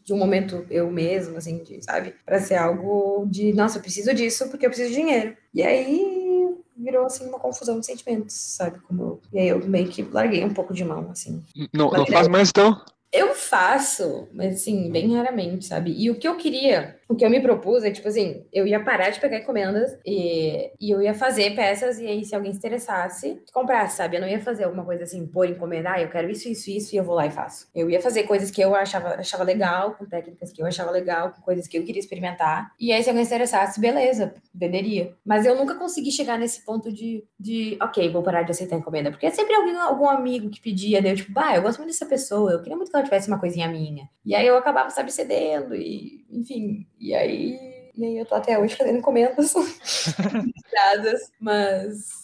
de 0.05 0.13
um 0.13 0.19
momento 0.19 0.65
eu 0.71 0.91
mesma, 0.91 1.39
assim, 1.39 1.63
de, 1.63 1.83
sabe? 1.85 2.15
Para 2.25 2.41
ser 2.41 2.55
algo 2.55 3.27
de, 3.29 3.53
nossa, 3.53 3.79
eu 3.79 3.83
preciso 3.83 4.15
disso 4.15 4.49
porque 4.49 4.67
eu 4.67 4.71
preciso 4.71 4.91
de 4.91 4.97
dinheiro. 4.97 5.37
E 5.53 5.63
aí 5.63 6.55
virou, 6.77 7.07
assim, 7.07 7.27
uma 7.27 7.39
confusão 7.39 7.81
de 7.81 7.87
sentimentos, 7.87 8.35
sabe? 8.35 8.79
Como 8.81 9.03
eu... 9.03 9.21
E 9.33 9.39
aí 9.39 9.49
eu 9.49 9.67
meio 9.67 9.89
que 9.89 10.03
larguei 10.03 10.45
um 10.45 10.55
pouco 10.55 10.73
de 10.73 10.85
mão, 10.85 11.11
assim. 11.11 11.43
Não, 11.73 11.91
não 11.91 12.07
faz 12.07 12.29
mais, 12.29 12.51
então? 12.51 12.81
Eu 13.13 13.35
faço, 13.35 14.29
mas 14.33 14.55
assim, 14.55 14.91
bem 14.91 15.15
raramente, 15.17 15.67
sabe? 15.67 15.93
E 15.93 16.09
o 16.11 16.15
que 16.15 16.29
eu 16.29 16.37
queria 16.37 17.00
o 17.11 17.17
que 17.17 17.25
eu 17.25 17.31
me 17.31 17.41
propus 17.41 17.83
é, 17.83 17.91
tipo 17.91 18.07
assim, 18.07 18.47
eu 18.53 18.65
ia 18.69 18.79
parar 18.79 19.11
de 19.11 19.19
pegar 19.19 19.39
encomendas 19.39 19.99
e, 20.07 20.71
e 20.81 20.93
eu 20.93 21.03
ia 21.03 21.13
fazer 21.13 21.57
peças 21.57 21.99
e 21.99 22.07
aí 22.07 22.25
se 22.25 22.37
alguém 22.37 22.53
se 22.53 22.59
interessasse, 22.59 23.43
comprasse, 23.53 23.97
sabe? 23.97 24.17
Eu 24.17 24.21
não 24.21 24.29
ia 24.29 24.41
fazer 24.41 24.63
alguma 24.63 24.85
coisa 24.85 25.03
assim, 25.03 25.27
por 25.27 25.49
encomendar, 25.49 25.95
ah, 25.95 26.01
eu 26.01 26.09
quero 26.09 26.31
isso, 26.31 26.49
isso, 26.49 26.71
isso 26.71 26.95
e 26.95 26.99
eu 26.99 27.03
vou 27.03 27.17
lá 27.17 27.27
e 27.27 27.31
faço. 27.33 27.69
Eu 27.75 27.91
ia 27.91 28.01
fazer 28.01 28.23
coisas 28.23 28.49
que 28.53 28.61
eu 28.61 28.77
achava, 28.77 29.17
achava 29.17 29.43
legal, 29.43 29.97
com 29.97 30.07
técnicas 30.07 30.53
que 30.53 30.63
eu 30.63 30.67
achava 30.67 30.93
legal, 30.93 31.33
com 31.33 31.43
coisas 31.43 31.67
que 31.67 31.77
eu 31.77 31.83
queria 31.83 31.99
experimentar. 31.99 32.71
E 32.79 32.93
aí 32.93 33.03
se 33.03 33.11
alguém 33.11 33.25
se 33.25 33.35
interessasse, 33.35 33.81
beleza, 33.81 34.33
venderia. 34.55 35.13
Mas 35.25 35.45
eu 35.45 35.57
nunca 35.57 35.75
consegui 35.75 36.13
chegar 36.13 36.39
nesse 36.39 36.65
ponto 36.65 36.93
de, 36.93 37.25
de 37.37 37.77
ok, 37.83 38.09
vou 38.13 38.23
parar 38.23 38.45
de 38.45 38.53
aceitar 38.53 38.77
encomenda. 38.77 39.11
Porque 39.11 39.27
é 39.27 39.31
sempre 39.33 39.53
alguém, 39.57 39.75
algum 39.75 40.09
amigo 40.09 40.49
que 40.49 40.61
pedia, 40.61 41.03
daí 41.03 41.11
eu 41.11 41.17
tipo, 41.17 41.33
bah, 41.33 41.57
eu 41.57 41.63
gosto 41.63 41.79
muito 41.79 41.91
dessa 41.91 42.07
pessoa, 42.07 42.53
eu 42.53 42.61
queria 42.61 42.77
muito 42.77 42.89
que 42.89 42.97
ela 42.97 43.05
tivesse 43.05 43.27
uma 43.27 43.41
coisinha 43.41 43.67
minha. 43.69 44.09
E 44.25 44.33
aí 44.33 44.47
eu 44.47 44.57
acabava, 44.57 44.91
sabe, 44.91 45.11
cedendo 45.11 45.75
e, 45.75 46.20
enfim, 46.31 46.87
e 46.99 47.15
aí, 47.15 47.91
e 47.97 48.05
aí 48.05 48.19
eu 48.19 48.27
tô 48.27 48.35
até 48.35 48.59
hoje 48.59 48.77
fazendo 48.77 48.99
encomendas 48.99 49.53
mas 51.41 52.21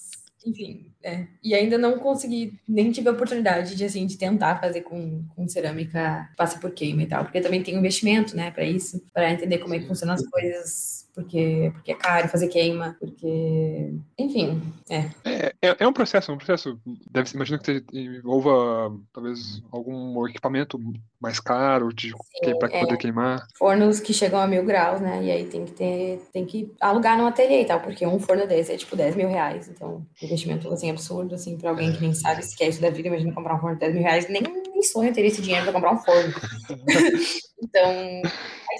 enfim, 0.46 0.92
é. 1.02 1.26
E 1.42 1.54
ainda 1.54 1.76
não 1.76 1.98
consegui, 1.98 2.58
nem 2.68 2.92
tive 2.92 3.08
a 3.08 3.12
oportunidade 3.12 3.74
de, 3.74 3.84
assim, 3.84 4.06
de 4.06 4.16
tentar 4.16 4.60
fazer 4.60 4.82
com, 4.82 5.24
com 5.34 5.48
cerâmica 5.48 6.30
passa 6.36 6.58
por 6.58 6.70
queima 6.70 7.02
e 7.02 7.06
tal, 7.06 7.24
porque 7.24 7.40
também 7.40 7.62
tem 7.62 7.74
investimento, 7.74 8.36
né, 8.36 8.52
para 8.52 8.64
isso, 8.64 9.02
para 9.12 9.32
entender 9.32 9.58
como 9.58 9.74
é 9.74 9.80
que 9.80 9.86
funcionam 9.86 10.14
as 10.14 10.24
coisas 10.26 11.05
porque, 11.16 11.72
porque 11.72 11.92
é 11.92 11.94
caro 11.94 12.28
fazer 12.28 12.48
queima, 12.48 12.94
porque. 13.00 13.94
Enfim, 14.18 14.62
é. 14.90 15.10
É, 15.24 15.54
é, 15.62 15.76
é 15.78 15.88
um 15.88 15.92
processo, 15.92 16.30
é 16.30 16.34
um 16.34 16.36
processo. 16.36 16.78
Deve, 17.10 17.30
imagino 17.34 17.58
que 17.58 17.82
envolva 17.90 18.94
talvez 19.14 19.62
algum 19.72 20.28
equipamento 20.28 20.78
mais 21.18 21.40
caro 21.40 21.90
de 21.90 22.12
para 22.58 22.68
é. 22.70 22.80
poder 22.80 22.98
queimar. 22.98 23.46
Fornos 23.56 23.98
que 23.98 24.12
chegam 24.12 24.38
a 24.38 24.46
mil 24.46 24.62
graus, 24.62 25.00
né? 25.00 25.24
E 25.24 25.30
aí 25.30 25.46
tem 25.46 25.64
que 25.64 25.72
ter, 25.72 26.20
tem 26.34 26.44
que 26.44 26.70
alugar 26.78 27.16
no 27.16 27.26
ateliê 27.26 27.62
e 27.62 27.64
tal, 27.64 27.80
porque 27.80 28.06
um 28.06 28.20
forno 28.20 28.46
desse 28.46 28.72
é 28.72 28.76
tipo 28.76 28.94
10 28.94 29.16
mil 29.16 29.28
reais. 29.30 29.68
Então, 29.68 30.06
investimento 30.22 30.70
assim, 30.70 30.90
absurdo, 30.90 31.34
assim, 31.34 31.56
para 31.56 31.70
alguém 31.70 31.94
que 31.94 32.00
nem 32.02 32.12
sabe 32.12 32.42
se 32.42 32.54
quer 32.54 32.68
isso 32.68 32.82
da 32.82 32.90
vida, 32.90 33.08
imagina 33.08 33.32
comprar 33.32 33.54
um 33.54 33.60
forno 33.60 33.76
de 33.76 33.80
10 33.80 33.94
mil 33.94 34.02
reais, 34.02 34.28
nem, 34.28 34.42
nem 34.42 34.82
sonho 34.82 35.14
ter 35.14 35.24
esse 35.24 35.40
dinheiro 35.40 35.64
para 35.64 35.72
comprar 35.72 35.94
um 35.94 35.98
forno. 35.98 36.34
então, 37.62 38.22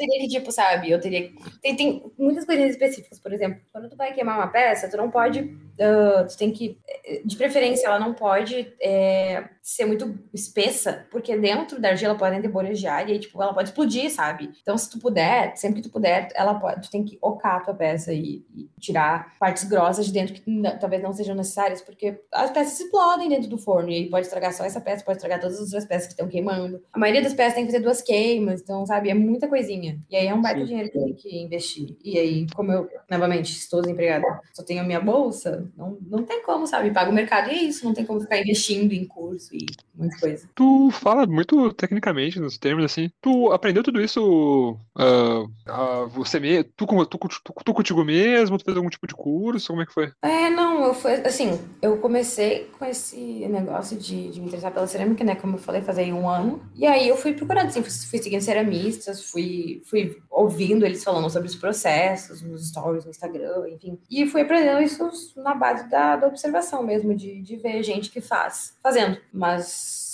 eu 0.02 0.08
teria 0.08 0.20
que, 0.20 0.28
tipo, 0.28 0.52
sabe, 0.52 0.90
eu 0.90 1.00
teria. 1.00 1.30
Tem, 1.62 1.76
tem 1.76 2.12
muitas 2.18 2.44
coisas 2.44 2.70
específicas, 2.70 3.18
por 3.18 3.32
exemplo, 3.32 3.60
quando 3.72 3.88
tu 3.88 3.96
vai 3.96 4.12
queimar 4.12 4.38
uma 4.38 4.48
peça, 4.48 4.88
tu 4.88 4.96
não 4.96 5.10
pode 5.10 5.40
uh, 5.40 6.26
tu 6.26 6.36
tem 6.36 6.50
que, 6.50 6.78
de 7.24 7.36
preferência, 7.36 7.86
ela 7.86 7.98
não 7.98 8.14
pode 8.14 8.72
é, 8.80 9.44
ser 9.62 9.84
muito 9.86 10.18
espessa, 10.32 11.06
porque 11.10 11.36
dentro 11.36 11.80
da 11.80 11.90
argila 11.90 12.14
podem 12.14 12.40
ter 12.40 12.50
e 12.56 12.86
aí, 12.88 13.18
tipo, 13.18 13.42
ela 13.42 13.52
pode 13.52 13.68
explodir, 13.68 14.10
sabe? 14.10 14.50
Então, 14.62 14.76
se 14.78 14.90
tu 14.90 14.98
puder, 14.98 15.56
sempre 15.56 15.82
que 15.82 15.88
tu 15.88 15.92
puder, 15.92 16.28
ela 16.34 16.54
pode, 16.54 16.82
tu 16.82 16.90
tem 16.90 17.04
que 17.04 17.18
ocar 17.20 17.56
a 17.56 17.60
tua 17.60 17.74
peça 17.74 18.12
e, 18.12 18.44
e 18.54 18.68
tirar 18.80 19.34
partes 19.38 19.64
grossas 19.64 20.06
de 20.06 20.12
dentro 20.12 20.34
que 20.34 20.42
talvez 20.80 21.02
não 21.02 21.12
sejam 21.12 21.34
necessárias, 21.34 21.82
porque 21.82 22.20
as 22.32 22.50
peças 22.50 22.80
explodem 22.80 23.28
dentro 23.28 23.48
do 23.48 23.58
forno 23.58 23.90
e 23.90 23.96
aí 23.96 24.10
pode 24.10 24.26
estragar 24.26 24.52
só 24.52 24.64
essa 24.64 24.80
peça, 24.80 25.04
pode 25.04 25.18
estragar 25.18 25.40
todas 25.40 25.56
as 25.56 25.64
outras 25.64 25.84
peças 25.84 26.06
que 26.06 26.12
estão 26.14 26.28
queimando. 26.28 26.82
A 26.92 26.98
maioria 26.98 27.22
das 27.22 27.34
peças 27.34 27.54
tem 27.54 27.66
que 27.66 27.72
fazer 27.72 27.82
duas 27.82 28.00
queimas, 28.00 28.60
então, 28.60 28.86
sabe, 28.86 29.10
é 29.10 29.14
muita 29.14 29.48
coisinha. 29.48 29.85
E 30.08 30.16
aí 30.16 30.26
é 30.26 30.34
um 30.34 30.40
baita 30.40 30.60
Sim. 30.60 30.66
dinheiro 30.66 30.90
que 30.90 30.98
tem 30.98 31.14
que 31.14 31.38
investir. 31.42 31.96
E 32.04 32.18
aí, 32.18 32.46
como 32.54 32.72
eu, 32.72 32.88
novamente, 33.10 33.52
estou 33.52 33.80
desempregada, 33.80 34.26
só 34.52 34.62
tenho 34.62 34.82
a 34.82 34.84
minha 34.84 35.00
bolsa, 35.00 35.70
não, 35.76 35.98
não 36.00 36.22
tem 36.24 36.42
como, 36.42 36.66
sabe? 36.66 36.90
Paga 36.90 37.10
o 37.10 37.14
mercado 37.14 37.50
e 37.50 37.54
é 37.54 37.62
isso, 37.62 37.84
não 37.84 37.94
tem 37.94 38.04
como 38.04 38.20
ficar 38.20 38.38
investindo 38.40 38.92
em 38.92 39.04
curso 39.04 39.54
e 39.54 39.66
muita 39.94 40.18
coisa. 40.18 40.48
Tu 40.54 40.90
fala 40.90 41.26
muito 41.26 41.72
tecnicamente 41.74 42.40
nos 42.40 42.58
termos, 42.58 42.84
assim. 42.84 43.10
Tu 43.20 43.52
aprendeu 43.52 43.82
tudo 43.82 44.00
isso 44.00 44.76
uh, 44.98 45.44
uh, 45.44 46.08
você 46.08 46.38
mesmo, 46.40 46.70
tu, 46.76 46.86
tu, 46.86 47.18
tu, 47.18 47.52
tu, 47.64 47.74
contigo 47.74 48.04
mesmo? 48.04 48.58
Tu 48.58 48.64
fez 48.64 48.76
algum 48.76 48.88
tipo 48.88 49.06
de 49.06 49.14
curso? 49.14 49.68
Como 49.68 49.82
é 49.82 49.86
que 49.86 49.92
foi? 49.92 50.12
É, 50.22 50.50
não, 50.50 50.84
eu 50.84 50.94
fui, 50.94 51.12
assim, 51.12 51.58
eu 51.82 51.98
comecei 51.98 52.70
com 52.78 52.84
esse 52.84 53.46
negócio 53.48 53.98
de, 53.98 54.30
de 54.30 54.40
me 54.40 54.46
interessar 54.46 54.72
pela 54.72 54.86
cerâmica, 54.86 55.24
né? 55.24 55.34
Como 55.34 55.56
eu 55.56 55.60
falei, 55.60 55.82
fazer 55.82 56.12
um 56.12 56.28
ano. 56.28 56.60
E 56.74 56.86
aí 56.86 57.08
eu 57.08 57.16
fui 57.16 57.32
procurando, 57.32 57.68
assim, 57.68 57.82
fui, 57.82 57.90
fui 57.90 58.22
seguindo 58.22 58.40
ceramistas, 58.40 59.30
fui, 59.30 59.75
fui 59.84 60.18
ouvindo 60.30 60.84
eles 60.84 61.02
falando 61.04 61.28
sobre 61.30 61.48
os 61.48 61.56
processos, 61.56 62.42
nos 62.42 62.68
stories, 62.68 63.04
no 63.04 63.10
Instagram, 63.10 63.68
enfim. 63.70 63.98
E 64.10 64.26
fui 64.26 64.42
aprendendo 64.42 64.80
isso 64.80 65.10
na 65.36 65.54
base 65.54 65.88
da, 65.88 66.16
da 66.16 66.26
observação 66.26 66.82
mesmo, 66.82 67.14
de, 67.14 67.40
de 67.42 67.56
ver 67.56 67.82
gente 67.82 68.10
que 68.10 68.20
faz, 68.20 68.76
fazendo. 68.82 69.18
Mas 69.32 70.05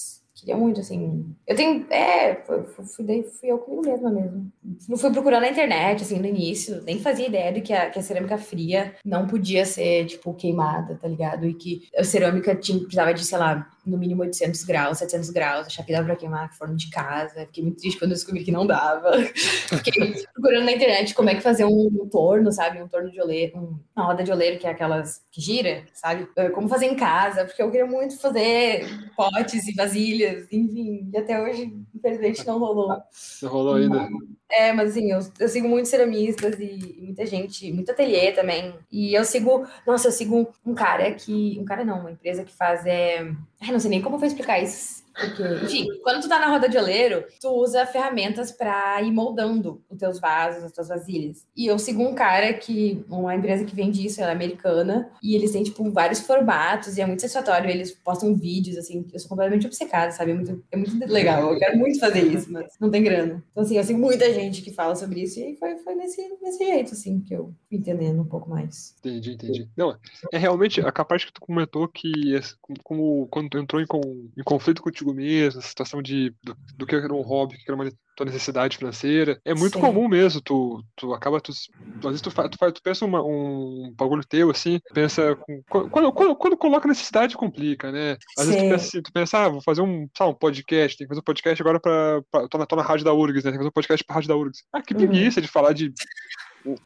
queria 0.43 0.57
muito, 0.57 0.81
assim. 0.81 1.25
Eu 1.47 1.55
tenho. 1.55 1.87
É, 1.89 2.35
fui, 2.35 2.63
fui, 2.85 3.25
eu 3.45 3.59
comigo 3.59 3.89
mesma 3.89 4.11
mesmo. 4.11 4.53
Não 4.89 4.99
fui 4.99 5.11
procurando 5.13 5.43
na 5.43 5.51
internet, 5.51 6.03
assim, 6.03 6.19
no 6.19 6.27
início, 6.27 6.83
nem 6.83 6.99
fazia 6.99 7.29
ideia 7.29 7.53
de 7.53 7.61
que 7.61 7.73
a, 7.73 7.89
que 7.89 7.99
a 7.99 8.03
cerâmica 8.03 8.37
fria 8.37 8.95
não 9.05 9.27
podia 9.27 9.65
ser, 9.65 10.07
tipo, 10.07 10.35
queimada, 10.35 10.99
tá 11.01 11.07
ligado? 11.07 11.47
E 11.47 11.55
que 11.55 11.89
a 11.97 12.03
cerâmica 12.03 12.57
tinha, 12.57 12.81
precisava 12.81 13.15
de, 13.15 13.25
sei 13.25 13.39
lá, 13.39 13.71
no 13.87 13.97
mínimo 13.97 14.23
800 14.23 14.65
graus, 14.65 14.99
700 14.99 15.31
graus, 15.31 15.67
achava 15.67 15.87
que 15.87 15.93
dava 15.93 16.07
pra 16.07 16.17
queimar 16.17 16.53
forno 16.55 16.77
de 16.77 16.91
casa. 16.91 17.47
Fiquei 17.47 17.63
muito 17.63 17.79
triste 17.79 17.99
quando 17.99 18.11
eu 18.11 18.17
descobri 18.17 18.45
que 18.45 18.53
não 18.53 18.67
dava. 18.67 19.13
Fiquei 19.35 20.25
procurando 20.33 20.65
na 20.65 20.73
internet 20.73 21.15
como 21.15 21.31
é 21.31 21.35
que 21.35 21.41
fazer 21.41 21.65
um, 21.65 22.09
torno, 22.11 22.51
sabe? 22.53 22.83
Um 22.83 22.89
torno 22.89 23.11
de 23.11 23.21
oleiro, 23.21 23.59
um, 23.59 23.79
uma 23.95 24.07
roda 24.07 24.23
de 24.23 24.33
oleiro, 24.33 24.59
que 24.59 24.67
é 24.67 24.71
aquelas 24.71 25.23
que 25.31 25.41
gira, 25.41 25.85
sabe? 25.93 26.29
Eh, 26.37 26.51
como 26.51 26.69
fazer 26.69 26.87
em 26.87 26.97
casa, 26.97 27.45
porque 27.45 27.63
eu 27.63 27.71
queria 27.71 27.87
muito 27.87 28.19
fazer 28.21 28.87
potes 29.17 29.67
e 29.67 29.75
vasilhas, 29.75 30.32
enfim. 30.51 31.11
E 31.12 31.17
até 31.17 31.41
hoje, 31.41 31.73
infelizmente, 31.95 32.47
não 32.47 32.59
rolou. 32.59 32.97
Não 33.43 33.51
rolou 33.51 33.75
ainda. 33.75 34.09
É, 34.51 34.73
mas 34.73 34.91
assim, 34.91 35.11
eu, 35.11 35.21
eu 35.41 35.49
sigo 35.49 35.69
muitos 35.69 35.91
ceramistas 35.91 36.61
e, 36.61 36.99
muita 37.01 37.25
gente, 37.25 37.73
muito 37.73 37.91
ateliê 37.91 38.33
também. 38.33 38.75
E 38.91 39.15
eu 39.15 39.25
sigo, 39.25 39.67
nossa, 39.87 40.09
eu 40.09 40.12
sigo 40.12 40.53
um 40.65 40.75
cara 40.75 41.12
que, 41.12 41.59
um 41.59 41.65
cara 41.65 41.85
não, 41.85 42.01
uma 42.01 42.11
empresa 42.11 42.45
que 42.45 42.53
faz, 42.53 42.85
é, 42.85 43.21
ai, 43.61 43.73
não 43.73 43.81
sei 43.81 43.91
nem 43.91 44.03
como 44.03 44.17
eu 44.17 44.21
vou 44.21 44.29
explicar 44.29 44.62
isso 44.62 45.01
porque, 45.14 45.42
enfim, 45.64 45.87
quando 46.02 46.23
tu 46.23 46.28
tá 46.28 46.38
na 46.38 46.49
roda 46.49 46.69
de 46.69 46.78
oleiro, 46.78 47.25
tu 47.40 47.49
usa 47.50 47.87
ferramentas 47.87 48.50
para 48.50 49.00
ir 49.02 49.12
moldando 49.12 49.83
os 49.90 49.99
teus 49.99 50.19
vasos, 50.19 50.64
as 50.64 50.73
tuas 50.73 50.88
vasilhas. 50.88 51.47
E 51.57 51.66
eu 51.66 51.78
sigo 51.78 52.02
um 52.02 52.14
cara 52.14 52.52
que, 52.52 53.04
uma 53.09 53.35
empresa 53.35 53.64
que 53.64 53.75
vende 53.75 54.04
isso, 54.04 54.21
ela 54.21 54.31
é 54.31 54.35
americana, 54.35 55.11
e 55.23 55.35
eles 55.35 55.52
têm, 55.52 55.62
tipo, 55.62 55.90
vários 55.90 56.21
formatos, 56.21 56.97
e 56.97 57.00
é 57.00 57.07
muito 57.07 57.21
satisfatório. 57.21 57.71
Eles 57.71 57.92
postam 57.92 58.35
vídeos, 58.35 58.76
assim, 58.76 59.07
eu 59.12 59.19
sou 59.19 59.28
completamente 59.28 59.66
obcecada, 59.66 60.12
sabe? 60.12 60.33
É 60.33 60.35
muito, 60.35 60.64
é 60.71 60.76
muito 60.76 61.12
legal. 61.12 61.52
Eu 61.52 61.59
quero 61.59 61.78
muito 61.78 61.99
fazer 61.99 62.23
isso, 62.23 62.52
mas 62.52 62.66
não 62.81 62.90
tem 62.90 63.02
grana. 63.02 63.42
Então, 63.50 63.62
assim, 63.62 63.76
eu 63.76 63.85
sigo 63.85 63.99
muita 63.99 64.33
gente 64.33 64.62
que 64.62 64.73
fala 64.73 64.95
sobre 64.97 65.23
isso, 65.23 65.40
e 65.40 65.57
foi, 65.57 65.76
foi 65.78 65.95
nesse, 65.95 66.23
nesse 66.40 66.64
jeito, 66.64 66.92
assim, 66.92 67.21
que 67.21 67.35
eu 67.35 67.52
fui 67.69 67.78
entendendo 67.78 68.21
um 68.21 68.26
pouco 68.26 68.49
mais. 68.49 68.95
Entendi, 69.00 69.33
entendi. 69.33 69.69
Não, 69.76 69.97
é 70.33 70.38
realmente 70.38 70.81
a 70.81 71.04
parte 71.04 71.26
que 71.26 71.33
tu 71.33 71.40
comentou 71.40 71.88
que, 71.88 72.40
como 72.83 73.26
quando 73.28 73.50
tu 73.50 73.59
entrou 73.59 73.81
em, 73.81 73.87
com, 73.87 74.00
em 74.37 74.42
conflito 74.45 74.83
contigo 74.83 75.01
mesmo, 75.11 75.61
a 75.61 75.62
situação 75.62 76.02
de 76.02 76.35
do, 76.42 76.56
do 76.76 76.87
que 76.87 76.94
era 76.94 77.12
um 77.12 77.23
hobby, 77.23 77.56
que 77.56 77.64
era 77.66 77.75
uma 77.75 77.90
tua 78.16 78.26
necessidade 78.26 78.76
financeira. 78.76 79.40
É 79.44 79.54
muito 79.54 79.75
Sim. 79.75 79.80
comum 79.80 80.09
mesmo, 80.09 80.40
tu, 80.40 80.85
tu 80.97 81.14
acaba, 81.14 81.40
tu, 81.40 81.50
às 81.50 82.04
vezes 82.04 82.21
tu, 82.21 82.30
faz, 82.30 82.50
tu, 82.50 82.59
faz, 82.59 82.73
tu 82.73 82.82
pensa 82.82 83.04
uma, 83.04 83.23
um 83.23 83.92
bagulho 83.97 84.25
teu, 84.25 84.50
assim, 84.50 84.78
pensa, 84.92 85.37
quando, 85.68 86.12
quando, 86.12 86.37
quando 86.37 86.56
coloca 86.56 86.88
necessidade, 86.88 87.37
complica, 87.37 87.90
né? 87.90 88.16
Às 88.38 88.47
Sim. 88.47 88.52
vezes 88.52 88.62
tu 88.62 88.68
pensa 88.68 88.87
assim, 88.87 89.02
tu 89.02 89.12
pensa, 89.12 89.38
ah, 89.38 89.49
vou 89.49 89.62
fazer 89.62 89.80
um, 89.80 90.06
sabe, 90.16 90.30
um 90.30 90.35
podcast, 90.35 90.99
tem 90.99 91.06
que 91.06 91.09
fazer 91.09 91.21
um 91.21 91.25
podcast 91.25 91.62
agora 91.62 91.80
pra, 91.80 92.23
pra 92.30 92.49
tô, 92.49 92.59
na, 92.59 92.66
tô 92.66 92.76
na 92.76 92.82
rádio 92.82 93.04
da 93.04 93.14
URGS, 93.14 93.44
né, 93.44 93.50
tem 93.50 93.52
que 93.52 93.59
fazer 93.59 93.68
um 93.68 93.73
podcast 93.73 94.04
pra 94.04 94.14
rádio 94.14 94.28
da 94.28 94.37
URGS. 94.37 94.64
Ah, 94.73 94.82
que 94.82 94.94
uhum. 94.94 95.00
preguiça 95.00 95.40
uhum. 95.40 95.47
de 95.47 95.50
falar 95.50 95.73
de 95.73 95.92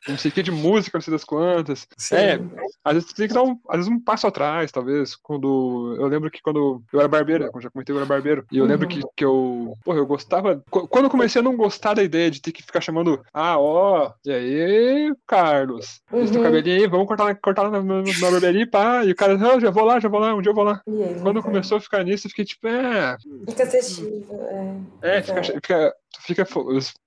não 0.08 0.16
sei 0.16 0.30
o 0.30 0.34
que 0.34 0.42
de 0.42 0.50
música, 0.50 0.96
não 0.96 1.02
sei 1.02 1.12
das 1.12 1.24
quantas. 1.24 1.86
Sim. 1.96 2.14
É, 2.16 2.40
às 2.84 2.94
vezes 2.94 3.12
tem 3.12 3.28
que 3.28 3.34
dar 3.34 3.42
um, 3.42 3.58
às 3.68 3.76
vezes 3.78 3.92
um 3.92 4.00
passo 4.00 4.26
atrás, 4.26 4.72
talvez. 4.72 5.14
Quando. 5.16 5.96
Eu 5.98 6.06
lembro 6.06 6.30
que 6.30 6.42
quando 6.42 6.82
eu 6.92 7.00
era 7.00 7.08
barbeiro, 7.08 7.50
como 7.50 7.62
já 7.62 7.70
comentei, 7.70 7.94
eu 7.94 7.98
era 7.98 8.06
barbeiro. 8.06 8.46
E 8.50 8.58
eu 8.58 8.64
uhum. 8.64 8.70
lembro 8.70 8.88
que, 8.88 9.00
que 9.14 9.24
eu. 9.24 9.74
Porra, 9.84 9.98
eu 9.98 10.06
gostava. 10.06 10.62
Quando 10.70 11.04
eu 11.04 11.10
comecei 11.10 11.40
a 11.40 11.44
não 11.44 11.56
gostar 11.56 11.94
da 11.94 12.02
ideia 12.02 12.30
de 12.30 12.40
ter 12.40 12.52
que 12.52 12.62
ficar 12.62 12.80
chamando. 12.80 13.20
Ah, 13.32 13.58
ó, 13.58 14.12
e 14.24 14.32
aí, 14.32 15.14
Carlos? 15.26 16.00
Uhum. 16.12 16.26
Teu 16.26 16.42
cabelinho 16.42 16.80
aí, 16.80 16.86
vamos 16.86 17.06
cortar, 17.06 17.34
cortar 17.36 17.70
na, 17.70 17.82
na, 17.82 18.02
na 18.02 18.30
barbearia, 18.30 18.68
pá. 18.68 19.04
E 19.04 19.12
o 19.12 19.16
cara, 19.16 19.36
não, 19.36 19.60
já 19.60 19.70
vou 19.70 19.84
lá, 19.84 20.00
já 20.00 20.08
vou 20.08 20.20
lá, 20.20 20.34
um 20.34 20.42
dia 20.42 20.50
eu 20.50 20.54
vou 20.54 20.64
lá. 20.64 20.80
Aí, 20.86 21.20
quando 21.20 21.42
começou 21.42 21.78
a 21.78 21.80
ficar 21.80 22.04
nisso, 22.04 22.26
eu 22.26 22.30
fiquei 22.30 22.44
tipo, 22.44 22.66
é. 22.68 23.16
Fica 23.48 23.62
acessível, 23.62 24.26
é. 25.02 25.18
É, 25.18 25.22
fica, 25.22 25.42
fica 25.42 25.94
tu 26.16 26.22
fica 26.22 26.46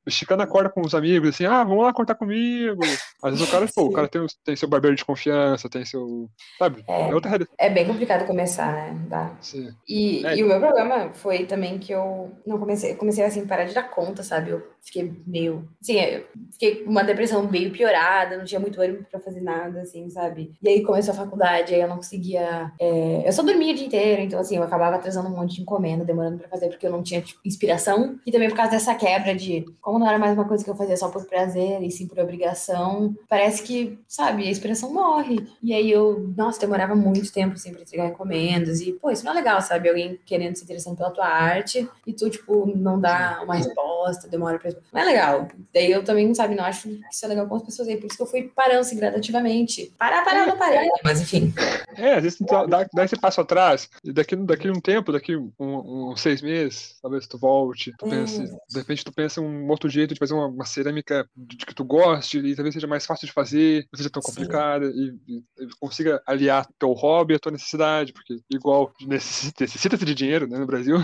esticando 0.05 0.43
a 0.43 0.47
corda 0.47 0.69
com 0.69 0.81
os 0.81 0.93
amigos, 0.93 1.29
assim, 1.29 1.45
ah, 1.45 1.63
vamos 1.63 1.83
lá 1.83 1.93
cortar 1.93 2.15
comigo. 2.15 2.81
Às 3.23 3.31
vezes 3.31 3.47
o 3.47 3.51
cara, 3.51 3.65
pô, 3.73 3.83
o 3.85 3.91
cara 3.91 4.07
tem, 4.07 4.25
tem 4.43 4.55
seu 4.55 4.67
barbeiro 4.67 4.95
de 4.95 5.05
confiança, 5.05 5.69
tem 5.69 5.83
seu. 5.83 6.29
Sabe? 6.57 6.83
É, 6.87 7.09
é 7.09 7.15
outra. 7.15 7.47
É 7.57 7.69
bem 7.69 7.85
complicado 7.85 8.25
começar, 8.25 8.71
né? 8.73 9.05
Dá. 9.07 9.31
Sim. 9.41 9.73
E, 9.87 10.25
é. 10.25 10.37
e 10.37 10.43
o 10.43 10.47
meu 10.47 10.59
problema 10.59 11.11
foi 11.13 11.45
também 11.45 11.79
que 11.79 11.91
eu 11.91 12.31
não 12.45 12.57
comecei, 12.59 12.95
comecei 12.95 13.23
assim, 13.23 13.45
parar 13.45 13.65
de 13.65 13.73
dar 13.73 13.89
conta, 13.89 14.23
sabe? 14.23 14.51
Eu 14.51 14.67
fiquei 14.81 15.13
meio. 15.25 15.67
Assim, 15.81 15.99
eu 15.99 16.25
fiquei 16.51 16.83
com 16.83 16.91
uma 16.91 17.03
depressão 17.03 17.47
meio 17.49 17.71
piorada, 17.71 18.37
não 18.37 18.45
tinha 18.45 18.59
muito 18.59 18.81
ânimo 18.81 19.05
pra 19.09 19.19
fazer 19.19 19.41
nada, 19.41 19.81
assim, 19.81 20.09
sabe? 20.09 20.51
E 20.61 20.69
aí 20.69 20.83
começou 20.83 21.13
a 21.13 21.17
faculdade, 21.17 21.73
aí 21.73 21.81
eu 21.81 21.87
não 21.87 21.97
conseguia. 21.97 22.71
É... 22.79 23.27
Eu 23.27 23.31
só 23.31 23.43
dormia 23.43 23.73
o 23.73 23.75
dia 23.75 23.87
inteiro, 23.87 24.21
então, 24.21 24.39
assim, 24.39 24.57
eu 24.57 24.63
acabava 24.63 24.95
atrasando 24.95 25.27
um 25.29 25.35
monte 25.35 25.55
de 25.55 25.61
encomenda, 25.61 26.03
demorando 26.03 26.37
pra 26.37 26.49
fazer, 26.49 26.69
porque 26.69 26.85
eu 26.85 26.91
não 26.91 27.03
tinha 27.03 27.21
tipo, 27.21 27.39
inspiração. 27.45 28.19
E 28.25 28.31
também 28.31 28.49
por 28.49 28.55
causa 28.55 28.71
dessa 28.71 28.95
quebra 28.95 29.35
de 29.35 29.65
como 29.81 29.99
não 29.99 30.07
era 30.07 30.17
mais 30.17 30.33
uma 30.33 30.45
coisa 30.45 30.63
que 30.63 30.69
eu 30.69 30.75
fazia 30.75 30.97
só 30.97 31.09
por 31.09 31.25
prazer 31.25 31.81
e 31.81 31.91
sim 31.91 32.07
por 32.07 32.19
obrigação, 32.19 33.15
parece 33.27 33.63
que, 33.63 33.97
sabe, 34.07 34.47
a 34.47 34.51
inspiração 34.51 34.93
morre. 34.93 35.47
E 35.61 35.73
aí 35.73 35.89
eu, 35.91 36.31
nossa, 36.35 36.59
demorava 36.59 36.95
muito 36.95 37.31
tempo 37.31 37.53
assim 37.53 37.71
pra 37.71 37.81
entregar 37.81 38.07
encomendas. 38.07 38.81
E, 38.81 38.93
pô, 38.93 39.11
isso 39.11 39.25
não 39.25 39.31
é 39.31 39.35
legal, 39.35 39.61
sabe? 39.61 39.89
Alguém 39.89 40.19
querendo 40.25 40.55
se 40.55 40.63
interessando 40.63 40.97
pela 40.97 41.11
tua 41.11 41.27
arte 41.27 41.87
e 42.05 42.13
tu, 42.13 42.29
tipo, 42.29 42.71
não 42.75 42.99
dá 42.99 43.41
uma 43.43 43.55
resposta, 43.55 44.27
demora 44.27 44.59
pra 44.59 44.68
não 44.93 45.01
é 45.01 45.05
legal. 45.05 45.47
Daí 45.73 45.91
eu 45.91 46.03
também, 46.03 46.33
sabe, 46.33 46.55
não 46.55 46.63
acho 46.63 46.83
que 46.83 47.01
isso 47.11 47.25
é 47.25 47.27
legal 47.27 47.47
com 47.47 47.55
as 47.55 47.63
pessoas 47.63 47.87
aí. 47.87 47.97
Por 47.97 48.07
isso 48.07 48.17
que 48.17 48.23
eu 48.23 48.27
fui 48.27 48.51
parando 48.55 48.81
assim 48.81 48.97
gradativamente. 48.97 49.93
Parar, 49.97 50.23
parar, 50.23 50.47
não 50.47 50.57
parei. 50.57 50.87
Mas 51.03 51.21
enfim. 51.21 51.53
É, 51.95 52.15
às 52.15 52.23
vezes 52.23 52.37
tu 52.37 52.45
dá, 52.45 52.85
dá 52.93 53.05
esse 53.05 53.17
passo 53.17 53.41
atrás, 53.41 53.89
e 54.03 54.11
daqui, 54.11 54.35
daqui 54.35 54.69
um 54.69 54.79
tempo, 54.79 55.11
daqui 55.11 55.35
uns 55.35 55.51
um, 55.59 56.11
um, 56.11 56.15
seis 56.15 56.41
meses, 56.41 56.95
talvez 57.01 57.27
tu 57.27 57.37
volte, 57.37 57.93
tu 57.97 58.09
pense, 58.09 58.43
de 58.43 58.77
repente 58.77 59.03
tu 59.03 59.11
pensa 59.11 59.41
um 59.41 59.67
outro 59.67 59.89
jeito 59.89 60.13
de 60.13 60.19
fazer 60.19 60.33
uma, 60.33 60.47
uma 60.47 60.65
cerâmica 60.65 61.27
de, 61.35 61.57
de, 61.57 61.65
que 61.65 61.75
tu 61.75 61.83
goste, 61.83 62.39
e 62.39 62.55
talvez 62.55 62.73
seja 62.73 62.87
mais 62.87 63.05
fácil 63.05 63.27
de 63.27 63.33
fazer, 63.33 63.87
não 63.91 63.97
seja 63.97 64.09
tão 64.09 64.21
complicada, 64.21 64.85
e, 64.85 65.15
e, 65.27 65.37
e, 65.37 65.69
consiga 65.79 66.21
aliar 66.25 66.67
teu 66.77 66.91
hobby 66.93 67.35
à 67.35 67.39
tua 67.39 67.51
necessidade, 67.51 68.13
porque 68.13 68.39
igual 68.49 68.91
necessita-se 69.01 69.79
necessita 69.79 70.05
de 70.05 70.15
dinheiro, 70.15 70.47
né, 70.47 70.57
no 70.57 70.65
Brasil. 70.65 70.97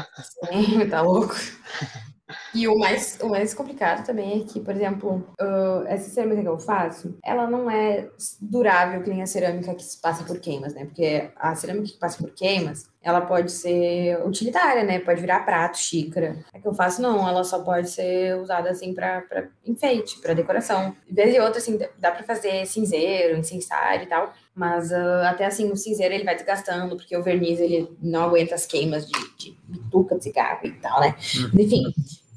Sim, 0.49 0.87
tá 0.89 1.01
louco. 1.01 1.35
E 2.53 2.67
o 2.67 2.77
mais, 2.77 3.19
o 3.21 3.29
mais 3.29 3.53
complicado 3.53 4.05
também 4.05 4.41
é 4.41 4.45
que, 4.45 4.59
por 4.59 4.73
exemplo, 4.73 5.27
uh, 5.39 5.85
essa 5.85 6.09
cerâmica 6.09 6.41
que 6.41 6.47
eu 6.47 6.59
faço, 6.59 7.17
ela 7.23 7.47
não 7.47 7.69
é 7.69 8.09
durável 8.41 9.03
que 9.03 9.09
nem 9.09 9.21
a 9.21 9.27
cerâmica 9.27 9.75
que 9.75 9.83
passa 10.01 10.23
por 10.23 10.39
queimas, 10.39 10.73
né? 10.73 10.85
Porque 10.85 11.29
a 11.35 11.53
cerâmica 11.55 11.87
que 11.87 11.99
passa 11.99 12.17
por 12.17 12.33
queimas, 12.33 12.89
ela 13.05 13.21
pode 13.21 13.51
ser 13.51 14.19
utilitária, 14.25 14.83
né? 14.83 14.97
Pode 14.97 15.21
virar 15.21 15.45
prato, 15.45 15.77
xícara. 15.77 16.37
A 16.51 16.59
que 16.59 16.67
eu 16.67 16.73
faço, 16.73 16.99
não, 17.03 17.29
ela 17.29 17.43
só 17.43 17.59
pode 17.59 17.87
ser 17.87 18.35
usada 18.35 18.71
assim 18.71 18.95
para 18.95 19.23
enfeite, 19.63 20.19
para 20.19 20.33
decoração. 20.33 20.95
De 21.07 21.13
vez 21.13 21.35
em 21.35 21.39
outra, 21.39 21.59
assim, 21.59 21.77
dá 21.99 22.11
para 22.11 22.23
fazer 22.23 22.65
cinzeiro, 22.65 23.37
incensário 23.37 24.05
e 24.05 24.07
tal. 24.07 24.33
Mas 24.55 24.89
uh, 24.89 25.21
até 25.27 25.45
assim, 25.45 25.71
o 25.71 25.75
cinzeiro 25.75 26.15
ele 26.15 26.23
vai 26.23 26.33
desgastando, 26.33 26.95
porque 26.95 27.15
o 27.15 27.21
verniz 27.21 27.59
ele 27.59 27.87
não 28.01 28.23
aguenta 28.23 28.55
as 28.55 28.65
queimas 28.65 29.05
de, 29.05 29.13
de 29.37 29.55
bituca 29.67 30.17
de 30.17 30.23
cigarro 30.23 30.61
e 30.63 30.71
tal, 30.71 30.99
né? 30.99 31.15
Uhum. 31.35 31.61
Enfim. 31.61 31.83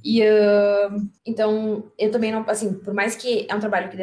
E 0.04 0.22
uh, 0.22 1.08
então, 1.24 1.90
eu 1.98 2.10
também 2.10 2.30
não, 2.30 2.44
assim, 2.46 2.74
por 2.74 2.92
mais 2.92 3.16
que 3.16 3.46
é 3.48 3.54
um 3.54 3.60
trabalho 3.60 3.88
que 3.88 3.96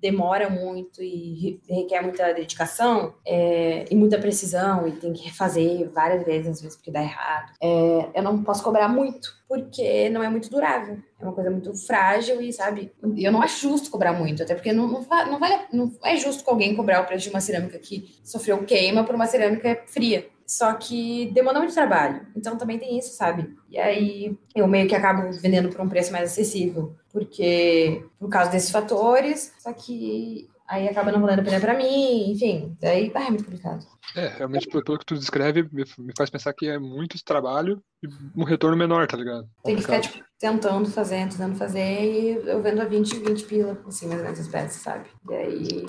demora 0.00 0.48
muito 0.48 1.02
e 1.02 1.60
requer 1.68 2.02
muita 2.02 2.32
dedicação 2.32 3.14
é, 3.26 3.84
e 3.90 3.94
muita 3.94 4.18
precisão 4.18 4.86
e 4.86 4.92
tem 4.92 5.12
que 5.12 5.24
refazer 5.24 5.90
várias 5.90 6.24
vezes, 6.24 6.48
às 6.48 6.60
vezes 6.60 6.76
porque 6.76 6.90
dá 6.90 7.02
errado, 7.02 7.52
é, 7.60 8.10
eu 8.14 8.22
não 8.22 8.42
posso 8.42 8.62
cobrar 8.62 8.88
muito, 8.88 9.36
porque 9.48 10.08
não 10.10 10.22
é 10.22 10.28
muito 10.28 10.50
durável. 10.50 10.98
É 11.20 11.24
uma 11.24 11.32
coisa 11.32 11.50
muito 11.50 11.74
frágil 11.74 12.40
e, 12.40 12.52
sabe, 12.52 12.92
eu 13.16 13.32
não 13.32 13.42
acho 13.42 13.68
justo 13.68 13.90
cobrar 13.90 14.12
muito, 14.12 14.42
até 14.42 14.54
porque 14.54 14.72
não, 14.72 14.86
não, 14.86 15.00
não, 15.00 15.38
vale, 15.38 15.64
não 15.72 15.92
é 16.04 16.16
justo 16.16 16.44
com 16.44 16.52
alguém 16.52 16.76
cobrar 16.76 17.00
o 17.00 17.06
preço 17.06 17.24
de 17.24 17.30
uma 17.30 17.40
cerâmica 17.40 17.78
que 17.78 18.18
sofreu 18.22 18.62
queima 18.64 19.02
por 19.02 19.14
uma 19.14 19.26
cerâmica 19.26 19.82
fria. 19.86 20.28
Só 20.48 20.72
que 20.72 21.30
demanda 21.32 21.58
muito 21.58 21.74
trabalho. 21.74 22.26
Então 22.34 22.56
também 22.56 22.78
tem 22.78 22.98
isso, 22.98 23.14
sabe? 23.14 23.54
E 23.68 23.78
aí 23.78 24.34
eu 24.54 24.66
meio 24.66 24.88
que 24.88 24.94
acabo 24.94 25.30
vendendo 25.30 25.68
por 25.68 25.82
um 25.82 25.88
preço 25.88 26.10
mais 26.10 26.32
acessível, 26.32 26.96
porque 27.12 28.02
por 28.18 28.30
causa 28.30 28.50
desses 28.50 28.70
fatores, 28.70 29.52
só 29.58 29.74
que 29.74 30.48
aí 30.66 30.88
acaba 30.88 31.12
não 31.12 31.20
valendo 31.20 31.40
a 31.40 31.44
pena 31.44 31.60
para 31.60 31.76
mim, 31.76 32.32
enfim, 32.32 32.74
daí 32.80 33.12
ah, 33.14 33.26
é 33.26 33.28
muito 33.28 33.44
complicado. 33.44 33.86
É, 34.16 34.28
realmente 34.28 34.68
pelo, 34.68 34.84
pelo 34.84 34.98
que 34.98 35.06
tu 35.06 35.14
descreve, 35.14 35.68
me, 35.72 35.84
faz 36.16 36.30
pensar 36.30 36.52
que 36.52 36.66
é 36.66 36.78
muito 36.78 37.22
trabalho 37.24 37.82
e 38.02 38.08
um 38.36 38.44
retorno 38.44 38.76
menor, 38.76 39.06
tá 39.06 39.16
ligado? 39.16 39.48
Tem 39.64 39.76
que 39.76 39.82
ficar, 39.82 40.00
tipo, 40.00 40.24
tentando 40.38 40.88
fazer, 40.88 41.28
tentando 41.28 41.56
fazer, 41.56 41.80
e 41.80 42.48
eu 42.48 42.62
vendo 42.62 42.80
a 42.80 42.84
20, 42.84 43.18
20 43.18 43.44
pila, 43.44 43.78
assim, 43.86 44.06
mais 44.06 44.20
ou 44.20 44.24
menos 44.24 44.40
as 44.40 44.48
peças, 44.48 44.80
sabe? 44.80 45.08
E 45.28 45.34
aí 45.34 45.86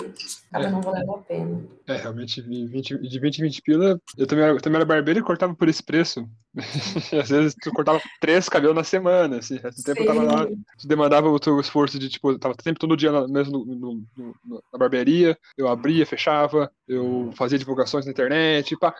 acaba 0.50 0.66
é. 0.66 0.70
não 0.70 0.82
valendo 0.82 1.12
a 1.12 1.18
pena. 1.18 1.62
É, 1.86 1.96
realmente, 1.96 2.42
20, 2.42 2.98
de 2.98 3.20
20 3.20 3.38
em 3.38 3.42
20 3.42 3.62
pila, 3.62 4.00
eu 4.18 4.26
também 4.26 4.44
era, 4.44 4.54
eu 4.54 4.60
também 4.60 4.76
era 4.76 4.84
barbeiro 4.84 5.20
e 5.20 5.22
cortava 5.22 5.54
por 5.54 5.68
esse 5.68 5.82
preço. 5.82 6.28
às 7.22 7.28
vezes 7.28 7.54
tu 7.62 7.70
cortava 7.70 8.00
três 8.20 8.48
cabelos 8.48 8.74
na 8.74 8.82
semana, 8.82 9.38
assim, 9.38 9.60
esse 9.64 9.84
tempo 9.84 10.00
eu 10.00 10.06
tava 10.06 10.22
lá, 10.22 10.46
tu 10.46 10.88
demandava 10.88 11.28
o 11.28 11.38
teu 11.38 11.60
esforço 11.60 11.96
de, 11.96 12.08
tipo, 12.08 12.32
eu 12.32 12.38
tava 12.40 12.56
sempre 12.60 12.80
todo 12.80 12.96
dia 12.96 13.12
mesmo 13.28 13.64
no, 13.64 13.64
no, 13.64 14.02
no, 14.16 14.64
na 14.72 14.78
barbearia, 14.78 15.38
eu 15.56 15.68
abria, 15.68 16.04
fechava, 16.04 16.70
eu 16.90 17.30
fazia 17.34 17.58
divulgações 17.58 18.04
na 18.04 18.10
internet, 18.10 18.76
pá. 18.76 18.94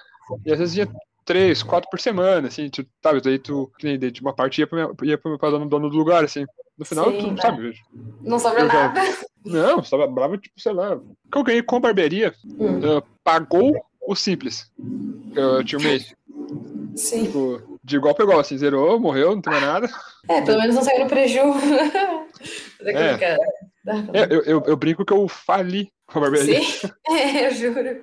E 0.47 0.52
às 0.52 0.59
vezes 0.59 0.76
ia 0.76 0.88
três, 1.25 1.62
quatro 1.62 1.90
por 1.90 2.00
semana, 2.00 2.49
assim, 2.49 2.68
tu, 2.70 2.87
sabe? 3.02 3.20
Daí 3.20 3.38
tu, 3.38 3.70
de 3.80 4.20
uma 4.20 4.32
parte 4.32 4.61
ia 4.61 4.66
pra, 4.66 4.76
minha, 4.76 4.97
ia 5.02 5.18
pra 5.18 5.50
dono, 5.50 5.68
dono 5.68 5.90
do 5.90 5.97
lugar, 5.97 6.25
assim. 6.25 6.47
No 6.78 6.85
final, 6.85 7.11
Sim, 7.11 7.18
tu, 7.18 7.30
né? 7.32 7.42
sabe? 7.42 7.75
Não 8.23 8.38
sobra 8.38 8.64
nada. 8.64 9.00
Já, 9.44 9.76
não, 9.76 10.12
bravo 10.12 10.38
tipo, 10.38 10.61
sei 10.61 10.73
lá. 10.73 10.94
O 10.94 11.16
que 11.30 11.38
eu 11.38 11.42
ganhei 11.42 11.62
com 11.62 11.76
a 11.76 11.80
barbearia 11.80 12.35
hum. 12.59 12.99
uh, 12.99 13.02
pagou 13.23 13.75
o 14.00 14.14
simples. 14.14 14.70
Eu 15.35 15.64
tinha 15.64 15.78
um 15.78 15.82
mês. 15.82 16.14
Sim. 16.97 17.25
Tipo, 17.25 17.78
de 17.82 17.97
igual 17.97 18.14
pra 18.14 18.25
igual, 18.25 18.40
assim, 18.40 18.56
zerou, 18.56 18.99
morreu, 18.99 19.35
não 19.35 19.42
tem 19.42 19.52
mais 19.52 19.64
nada. 19.64 19.90
É, 20.28 20.40
pelo 20.42 20.61
menos 20.61 20.76
não 20.76 20.82
saiu 20.82 21.00
no 21.00 21.09
preju. 21.09 21.40
é. 22.85 23.37
É, 23.87 24.25
eu, 24.34 24.42
eu, 24.42 24.62
eu, 24.66 24.76
brinco 24.76 25.04
que 25.04 25.12
eu 25.12 25.26
fali 25.26 25.90
com 26.06 26.18
a 26.18 26.22
barbearia. 26.22 26.60
Sim, 26.60 26.88
é, 27.10 27.46
eu 27.46 27.54
juro. 27.54 28.02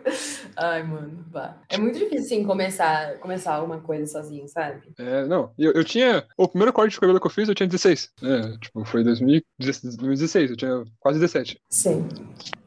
Ai, 0.55 0.84
mano, 0.84 1.25
vá. 1.29 1.57
É 1.69 1.77
muito 1.77 2.00
difícil, 2.00 2.25
assim, 2.25 2.43
começar, 2.43 3.17
começar 3.19 3.53
alguma 3.53 3.79
coisa 3.79 4.05
sozinho, 4.07 4.48
sabe? 4.48 4.81
É, 4.98 5.25
não. 5.25 5.51
Eu, 5.57 5.74
eu 5.74 5.84
tinha. 5.84 6.25
O 6.38 6.48
primeiro 6.48 6.74
corte 6.74 6.93
de 6.93 7.00
cabelo 7.00 7.19
que 7.19 7.27
eu 7.27 7.31
fiz, 7.31 7.48
eu 7.48 7.55
tinha 7.55 7.67
16. 7.67 8.12
É, 8.24 8.57
tipo, 8.57 8.84
foi 8.86 9.03
2016, 9.03 10.51
eu 10.51 10.57
tinha 10.57 10.84
quase 11.00 11.19
17. 11.19 11.60
Sim. 11.69 12.07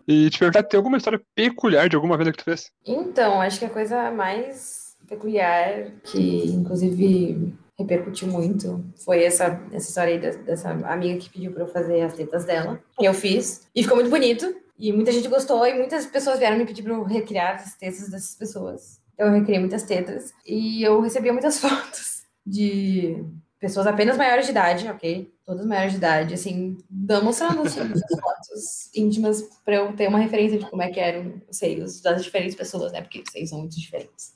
E 0.07 0.31
te 0.31 0.39
perguntar, 0.39 0.63
tem 0.65 0.79
alguma 0.79 0.97
história 0.97 1.21
peculiar 1.35 1.89
de 1.89 1.97
alguma 1.97 2.17
venda 2.17 2.33
que 2.33 2.39
tu 2.39 2.45
fez? 2.45 2.71
Então, 2.87 3.41
acho 3.41 3.59
que 3.59 3.65
a 3.65 3.71
coisa 3.71 4.11
mais 4.11 4.97
peculiar, 5.09 5.91
que 6.05 6.47
inclusive 6.47 7.53
repercutiu 7.81 8.29
muito 8.29 8.85
foi 9.05 9.25
essa, 9.25 9.61
essa 9.73 9.89
história 9.89 10.15
aí 10.15 10.37
dessa 10.45 10.71
amiga 10.71 11.19
que 11.19 11.31
pediu 11.31 11.53
para 11.53 11.63
eu 11.65 11.69
fazer 11.69 12.03
as 12.03 12.15
tetas 12.15 12.45
dela. 12.45 12.81
E 13.01 13.05
eu 13.05 13.15
fiz. 13.15 13.67
E 13.75 13.83
ficou 13.83 13.97
muito 13.97 14.11
bonito. 14.11 14.55
E 14.79 14.93
muita 14.93 15.13
gente 15.13 15.29
gostou. 15.29 15.67
E 15.67 15.75
muitas 15.75 16.07
pessoas 16.07 16.39
vieram 16.39 16.57
me 16.57 16.67
pedir 16.67 16.83
para 16.83 16.95
eu 16.95 17.03
recriar 17.03 17.57
as 17.57 17.77
tetas 17.77 18.09
dessas 18.09 18.35
pessoas. 18.35 19.01
Então 19.15 19.27
eu 19.27 19.35
recriei 19.35 19.59
muitas 19.59 19.83
tetas. 19.83 20.33
E 20.47 20.83
eu 20.83 21.01
recebia 21.01 21.33
muitas 21.33 21.59
fotos 21.61 22.23
de 22.47 23.25
pessoas 23.61 23.87
apenas 23.87 24.17
maiores 24.17 24.47
de 24.47 24.53
idade, 24.53 24.89
ok? 24.89 25.31
Todas 25.45 25.67
maiores 25.67 25.93
de 25.93 25.99
idade, 25.99 26.35
assim, 26.35 26.79
mostrando 27.23 27.61
assim, 27.61 27.81
fotos 28.21 28.91
íntimas 28.95 29.43
para 29.65 29.77
eu 29.77 29.93
ter 29.95 30.09
uma 30.09 30.19
referência 30.19 30.59
de 30.59 30.69
como 30.69 30.83
é 30.83 30.91
que 30.91 30.99
eram 30.99 31.41
os 31.49 31.59
seios 31.59 32.01
das 32.01 32.25
diferentes 32.25 32.57
pessoas, 32.57 32.91
né? 32.91 33.03
Porque 33.03 33.21
os 33.21 33.31
seios 33.31 33.51
são 33.51 33.59
muito 33.59 33.79
diferentes. 33.79 34.33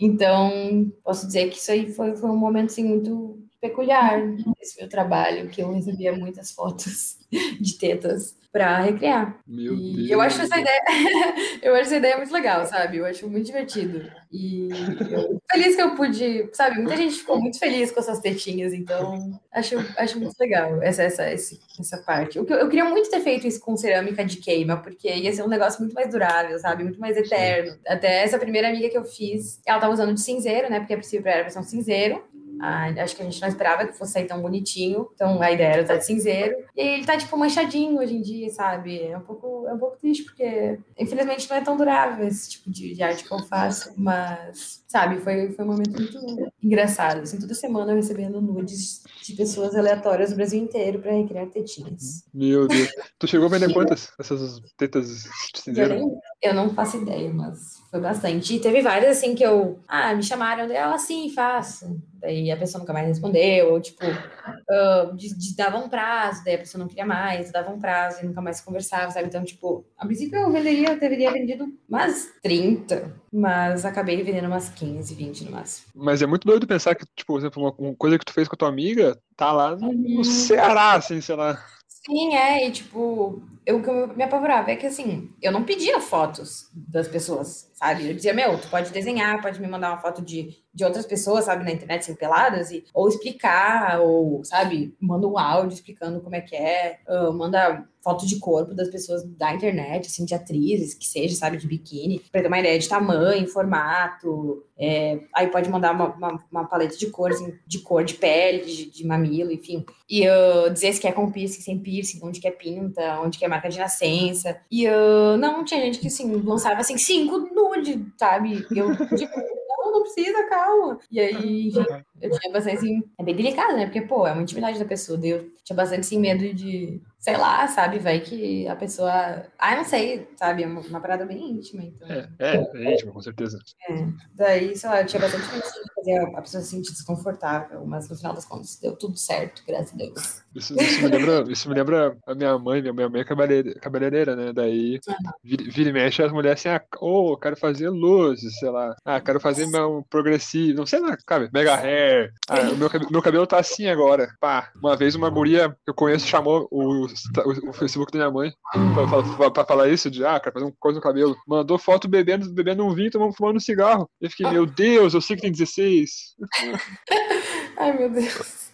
Então, 0.00 0.90
posso 1.02 1.26
dizer 1.26 1.50
que 1.50 1.58
isso 1.58 1.72
aí 1.72 1.92
foi, 1.92 2.14
foi 2.14 2.30
um 2.30 2.36
momento, 2.36 2.70
assim, 2.70 2.84
muito 2.84 3.42
peculiar 3.62 4.20
nesse 4.58 4.76
meu 4.76 4.88
trabalho, 4.88 5.48
que 5.48 5.62
eu 5.62 5.72
recebia 5.72 6.12
muitas 6.12 6.50
fotos 6.50 7.16
de 7.60 7.78
tetas 7.78 8.36
para 8.50 8.80
recriar. 8.80 9.38
Meu 9.46 9.74
e 9.74 9.96
Deus. 9.96 10.10
eu 10.10 10.20
acho 10.20 10.42
essa 10.42 10.60
ideia, 10.60 10.82
eu 11.62 11.72
acho 11.74 11.84
essa 11.84 11.96
ideia 11.96 12.16
muito 12.18 12.32
legal, 12.32 12.66
sabe? 12.66 12.98
Eu 12.98 13.06
acho 13.06 13.26
muito 13.26 13.46
divertido. 13.46 14.12
E 14.30 14.68
eu 15.10 15.40
feliz 15.50 15.74
que 15.74 15.80
eu 15.80 15.94
pude, 15.94 16.50
sabe? 16.52 16.76
Muita 16.76 16.96
gente 16.96 17.14
ficou 17.14 17.40
muito 17.40 17.58
feliz 17.58 17.90
com 17.90 18.00
essas 18.00 18.20
tetinhas, 18.20 18.74
então 18.74 19.40
acho, 19.50 19.76
acho 19.96 20.18
muito 20.18 20.34
legal 20.38 20.82
essa, 20.82 21.02
essa, 21.04 21.24
essa 21.24 21.98
parte. 22.04 22.36
Eu, 22.36 22.44
eu 22.46 22.68
queria 22.68 22.84
muito 22.84 23.08
ter 23.08 23.20
feito 23.20 23.46
isso 23.46 23.60
com 23.60 23.74
cerâmica 23.74 24.22
de 24.22 24.36
queima, 24.36 24.76
porque 24.76 25.08
ia 25.08 25.32
ser 25.32 25.44
um 25.44 25.48
negócio 25.48 25.80
muito 25.80 25.94
mais 25.94 26.10
durável, 26.10 26.58
sabe? 26.58 26.82
Muito 26.82 27.00
mais 27.00 27.16
eterno. 27.16 27.78
Até 27.86 28.22
essa 28.22 28.38
primeira 28.38 28.68
amiga 28.68 28.90
que 28.90 28.98
eu 28.98 29.04
fiz, 29.04 29.60
ela 29.64 29.80
tava 29.80 29.94
usando 29.94 30.12
de 30.12 30.20
cinzeiro, 30.20 30.68
né? 30.68 30.78
Porque 30.78 30.92
a 30.92 30.98
princípio 30.98 31.26
era 31.26 31.40
a 31.40 31.44
versão 31.44 31.62
cinzeiro. 31.62 32.22
Ah, 32.62 32.86
acho 33.02 33.16
que 33.16 33.22
a 33.22 33.24
gente 33.24 33.40
não 33.40 33.48
esperava 33.48 33.86
que 33.86 33.92
fosse 33.92 34.12
sair 34.12 34.26
tão 34.26 34.40
bonitinho. 34.40 35.08
Então 35.14 35.42
a 35.42 35.50
ideia 35.50 35.72
era 35.72 35.82
usar 35.82 35.96
de 35.96 36.06
cinzeiro. 36.06 36.56
E 36.76 36.80
ele 36.80 37.04
tá, 37.04 37.16
tipo, 37.16 37.36
manchadinho 37.36 37.98
hoje 37.98 38.14
em 38.14 38.22
dia, 38.22 38.48
sabe? 38.50 39.02
É 39.02 39.16
um 39.16 39.22
pouco, 39.22 39.66
é 39.66 39.74
um 39.74 39.78
pouco 39.78 39.96
triste, 39.96 40.24
porque 40.24 40.78
infelizmente 40.98 41.48
não 41.50 41.56
é 41.56 41.60
tão 41.60 41.76
durável 41.76 42.26
esse 42.26 42.50
tipo 42.50 42.70
de, 42.70 42.94
de 42.94 43.02
arte 43.02 43.24
que 43.24 43.32
eu 43.32 43.40
faço. 43.40 43.92
Mas, 43.96 44.81
sabe, 44.92 45.20
foi, 45.20 45.50
foi 45.52 45.64
um 45.64 45.68
momento 45.68 45.92
muito 45.92 46.52
engraçado. 46.62 47.22
Assim, 47.22 47.38
toda 47.38 47.54
semana 47.54 47.92
eu 47.92 47.96
recebendo 47.96 48.40
nudes 48.40 49.02
de 49.22 49.34
pessoas 49.34 49.74
aleatórias 49.74 50.30
do 50.30 50.36
Brasil 50.36 50.62
inteiro 50.62 51.00
para 51.00 51.12
recriar 51.12 51.46
tetinhas. 51.48 52.24
Meu 52.32 52.68
Deus. 52.68 52.90
tu 53.18 53.26
chegou 53.26 53.46
a 53.46 53.50
vender 53.50 53.72
quantas? 53.72 54.12
Essas 54.20 54.60
tetas 54.76 55.24
cinzeiro? 55.56 56.12
Eu, 56.42 56.54
não 56.54 56.74
faço 56.74 56.98
ideia, 56.98 57.32
mas 57.32 57.82
foi 57.90 58.00
bastante. 58.00 58.54
E 58.54 58.60
teve 58.60 58.82
várias 58.82 59.16
assim 59.16 59.34
que 59.34 59.42
eu. 59.42 59.80
Ah, 59.88 60.14
me 60.14 60.22
chamaram, 60.22 60.70
ela 60.70 60.98
sim, 60.98 61.30
faço 61.30 61.86
daí 62.22 62.50
a 62.52 62.56
pessoa 62.56 62.80
nunca 62.80 62.92
mais 62.92 63.08
respondeu, 63.08 63.72
ou 63.72 63.80
tipo, 63.80 64.06
uh, 64.06 65.16
de, 65.16 65.36
de, 65.36 65.56
dava 65.56 65.76
um 65.78 65.88
prazo, 65.88 66.44
daí 66.44 66.54
a 66.54 66.58
pessoa 66.58 66.80
não 66.80 66.88
queria 66.88 67.04
mais, 67.04 67.50
dava 67.50 67.70
um 67.70 67.80
prazo 67.80 68.22
e 68.22 68.26
nunca 68.26 68.40
mais 68.40 68.60
conversava, 68.60 69.10
sabe? 69.10 69.26
Então, 69.26 69.44
tipo, 69.44 69.84
a 69.98 70.06
princípio 70.06 70.38
eu 70.38 70.50
venderia, 70.50 70.90
eu 70.90 71.00
teria 71.00 71.32
vendido 71.32 71.66
umas 71.88 72.30
30, 72.40 73.12
mas 73.32 73.84
acabei 73.84 74.22
vendendo 74.22 74.46
umas 74.46 74.68
15, 74.68 75.14
20 75.14 75.44
no 75.44 75.52
máximo. 75.52 75.86
Mas 75.94 76.20
é 76.20 76.26
muito 76.26 76.46
doido 76.46 76.66
pensar 76.66 76.94
que, 76.94 77.06
tipo, 77.16 77.32
por 77.32 77.38
exemplo, 77.38 77.74
uma, 77.78 77.94
coisa 77.94 78.18
que 78.18 78.24
tu 78.24 78.32
fez 78.32 78.46
com 78.46 78.54
a 78.54 78.58
tua 78.58 78.68
amiga 78.68 79.18
tá 79.36 79.50
lá 79.52 79.74
no, 79.74 79.92
no 79.92 80.16
uhum. 80.18 80.24
Ceará, 80.24 80.92
assim, 80.92 81.20
sei 81.20 81.34
lá. 81.34 81.64
Sim, 81.88 82.34
é, 82.34 82.66
e 82.66 82.72
tipo, 82.72 83.42
eu, 83.64 83.78
o 83.78 83.82
que 83.82 83.88
eu 83.88 84.08
me 84.08 84.24
apavorava 84.24 84.70
é 84.70 84.76
que 84.76 84.86
assim, 84.86 85.30
eu 85.40 85.52
não 85.52 85.64
pedia 85.64 86.00
fotos 86.00 86.68
das 86.74 87.08
pessoas, 87.08 87.70
sabe? 87.82 88.08
Eu 88.08 88.14
dizia, 88.14 88.32
meu, 88.32 88.56
tu 88.58 88.68
pode 88.68 88.92
desenhar, 88.92 89.42
pode 89.42 89.60
me 89.60 89.66
mandar 89.66 89.90
uma 89.90 89.98
foto 89.98 90.22
de, 90.22 90.56
de 90.72 90.84
outras 90.84 91.04
pessoas, 91.04 91.46
sabe, 91.46 91.64
na 91.64 91.72
internet, 91.72 92.02
assim, 92.02 92.14
peladas, 92.14 92.70
e, 92.70 92.84
ou 92.94 93.08
explicar, 93.08 94.00
ou, 94.00 94.44
sabe, 94.44 94.94
manda 95.00 95.26
um 95.26 95.36
áudio 95.36 95.74
explicando 95.74 96.20
como 96.20 96.36
é 96.36 96.40
que 96.40 96.54
é, 96.54 97.00
manda 97.34 97.84
foto 98.00 98.26
de 98.26 98.38
corpo 98.38 98.72
das 98.72 98.88
pessoas 98.88 99.24
da 99.24 99.52
internet, 99.52 100.06
assim, 100.06 100.24
de 100.24 100.34
atrizes, 100.34 100.94
que 100.94 101.06
seja, 101.06 101.34
sabe, 101.34 101.56
de 101.56 101.66
biquíni, 101.66 102.20
pra 102.30 102.40
ter 102.40 102.46
uma 102.46 102.60
ideia 102.60 102.78
de 102.78 102.88
tamanho, 102.88 103.48
formato, 103.48 104.64
é, 104.78 105.20
aí 105.34 105.48
pode 105.48 105.68
mandar 105.68 105.92
uma, 105.92 106.14
uma, 106.14 106.44
uma, 106.50 106.64
paleta 106.64 106.96
de 106.96 107.06
cores, 107.08 107.40
assim, 107.40 107.54
de 107.66 107.80
cor 107.80 108.04
de 108.04 108.14
pele, 108.14 108.64
de, 108.64 108.90
de 108.90 109.06
mamilo, 109.06 109.52
enfim, 109.52 109.84
e 110.10 110.28
uh, 110.28 110.70
dizer 110.72 110.92
se 110.92 111.00
quer 111.00 111.14
com 111.14 111.30
piercing, 111.30 111.60
sem 111.62 111.78
piercing, 111.78 112.20
onde 112.22 112.40
quer 112.40 112.50
pinta, 112.50 113.20
onde 113.20 113.38
quer 113.38 113.48
marca 113.48 113.68
de 113.68 113.78
nascença. 113.78 114.60
E 114.70 114.86
uh, 114.86 115.36
não, 115.38 115.64
tinha 115.64 115.80
gente 115.80 115.98
que 116.00 116.08
assim, 116.08 116.30
lançava 116.34 116.80
assim, 116.80 116.98
cinco 116.98 117.48
nude, 117.76 118.12
sabe? 118.18 118.66
Eu, 118.74 118.94
tipo, 119.16 119.40
não, 119.78 119.92
não 119.92 120.02
precisa, 120.02 120.48
calma. 120.48 120.98
E 121.10 121.20
aí, 121.20 121.68
enfim, 121.68 122.04
eu 122.20 122.30
tinha 122.30 122.52
bastante 122.52 122.76
assim, 122.76 123.02
é 123.18 123.24
bem 123.24 123.34
delicado, 123.34 123.74
né? 123.76 123.86
Porque, 123.86 124.02
pô, 124.02 124.26
é 124.26 124.32
uma 124.32 124.42
intimidade 124.42 124.78
da 124.78 124.84
pessoa. 124.84 125.18
Eu 125.22 125.50
tinha 125.64 125.76
bastante 125.76 126.00
assim, 126.00 126.18
medo 126.18 126.52
de, 126.54 127.00
sei 127.18 127.36
lá, 127.36 127.66
sabe? 127.68 127.98
Vai 127.98 128.20
que 128.20 128.66
a 128.66 128.74
pessoa. 128.74 129.46
Ah, 129.58 129.76
não 129.76 129.84
sei, 129.84 130.28
sabe? 130.36 130.64
É 130.64 130.66
uma, 130.66 130.80
uma 130.80 131.00
parada 131.00 131.24
bem 131.24 131.52
íntima. 131.52 131.84
Então... 131.84 132.08
É, 132.08 132.28
é, 132.38 132.56
é 132.56 132.94
íntima, 132.94 133.12
com 133.12 133.20
certeza. 133.20 133.58
É. 133.88 134.06
Daí, 134.34 134.76
sei 134.76 134.90
lá, 134.90 135.00
eu 135.00 135.06
tinha 135.06 135.20
bastante 135.20 135.46
medo 135.52 135.62
de 135.62 135.94
fazer 135.94 136.36
a 136.36 136.42
pessoa 136.42 136.62
se 136.62 136.70
sentir 136.70 136.92
desconfortável, 136.92 137.86
mas 137.86 138.08
no 138.08 138.16
final 138.16 138.34
das 138.34 138.44
contas 138.44 138.78
deu 138.80 138.96
tudo 138.96 139.16
certo, 139.16 139.62
graças 139.66 139.94
a 139.94 139.96
Deus. 139.96 140.42
Isso, 140.54 140.74
isso, 140.80 141.02
me, 141.02 141.08
lembra, 141.08 141.44
isso 141.50 141.68
me 141.68 141.74
lembra 141.74 142.18
a 142.26 142.34
minha 142.34 142.58
mãe, 142.58 142.82
minha 142.82 143.08
mãe 143.08 143.20
é 143.20 143.24
cabeleireira, 143.24 143.80
cabeleireira 143.80 144.36
né? 144.36 144.52
Daí 144.52 144.98
vira, 145.42 145.64
vira 145.70 145.90
e 145.90 145.92
mexe 145.92 146.22
as 146.22 146.32
mulheres 146.32 146.60
assim, 146.60 146.68
ah, 146.68 146.82
oh, 147.00 147.36
quero 147.36 147.56
fazer 147.56 147.88
luzes, 147.88 148.58
sei 148.58 148.68
lá. 148.68 148.96
Ah, 149.04 149.20
quero 149.20 149.40
fazer 149.40 149.61
meu 149.66 150.04
progressivo, 150.08 150.78
não 150.78 150.86
sei 150.86 151.00
lá, 151.00 151.16
cabe, 151.26 151.50
mega 151.52 151.74
hair. 151.74 152.32
Ah, 152.48 152.62
meu, 152.62 152.90
meu 153.10 153.22
cabelo 153.22 153.46
tá 153.46 153.58
assim 153.58 153.88
agora. 153.88 154.28
Pá, 154.40 154.70
uma 154.76 154.96
vez 154.96 155.14
uma 155.14 155.30
guria 155.30 155.70
que 155.70 155.90
eu 155.90 155.94
conheço 155.94 156.26
chamou 156.26 156.68
o, 156.70 157.06
o, 157.06 157.70
o 157.70 157.72
Facebook 157.72 158.12
da 158.12 158.18
minha 158.18 158.30
mãe 158.30 158.52
pra, 158.94 159.22
pra, 159.36 159.50
pra, 159.50 159.64
falar 159.64 159.88
isso 159.88 160.10
de, 160.10 160.24
ah, 160.24 160.38
cara, 160.38 160.52
fazer 160.52 160.64
uma 160.64 160.74
coisa 160.78 160.96
no 160.96 161.02
cabelo. 161.02 161.36
Mandou 161.46 161.78
foto 161.78 162.08
bebendo, 162.08 162.50
bebendo 162.52 162.84
um 162.84 162.94
vinho, 162.94 163.10
tomando, 163.10 163.34
fumando 163.34 163.56
um 163.56 163.60
cigarro. 163.60 164.08
Eu 164.20 164.30
fiquei, 164.30 164.48
meu 164.50 164.66
Deus, 164.66 165.14
eu 165.14 165.20
sei 165.20 165.36
que 165.36 165.42
tem 165.42 165.52
16. 165.52 166.36
Ai, 167.76 167.98
meu 167.98 168.10
Deus. 168.10 168.70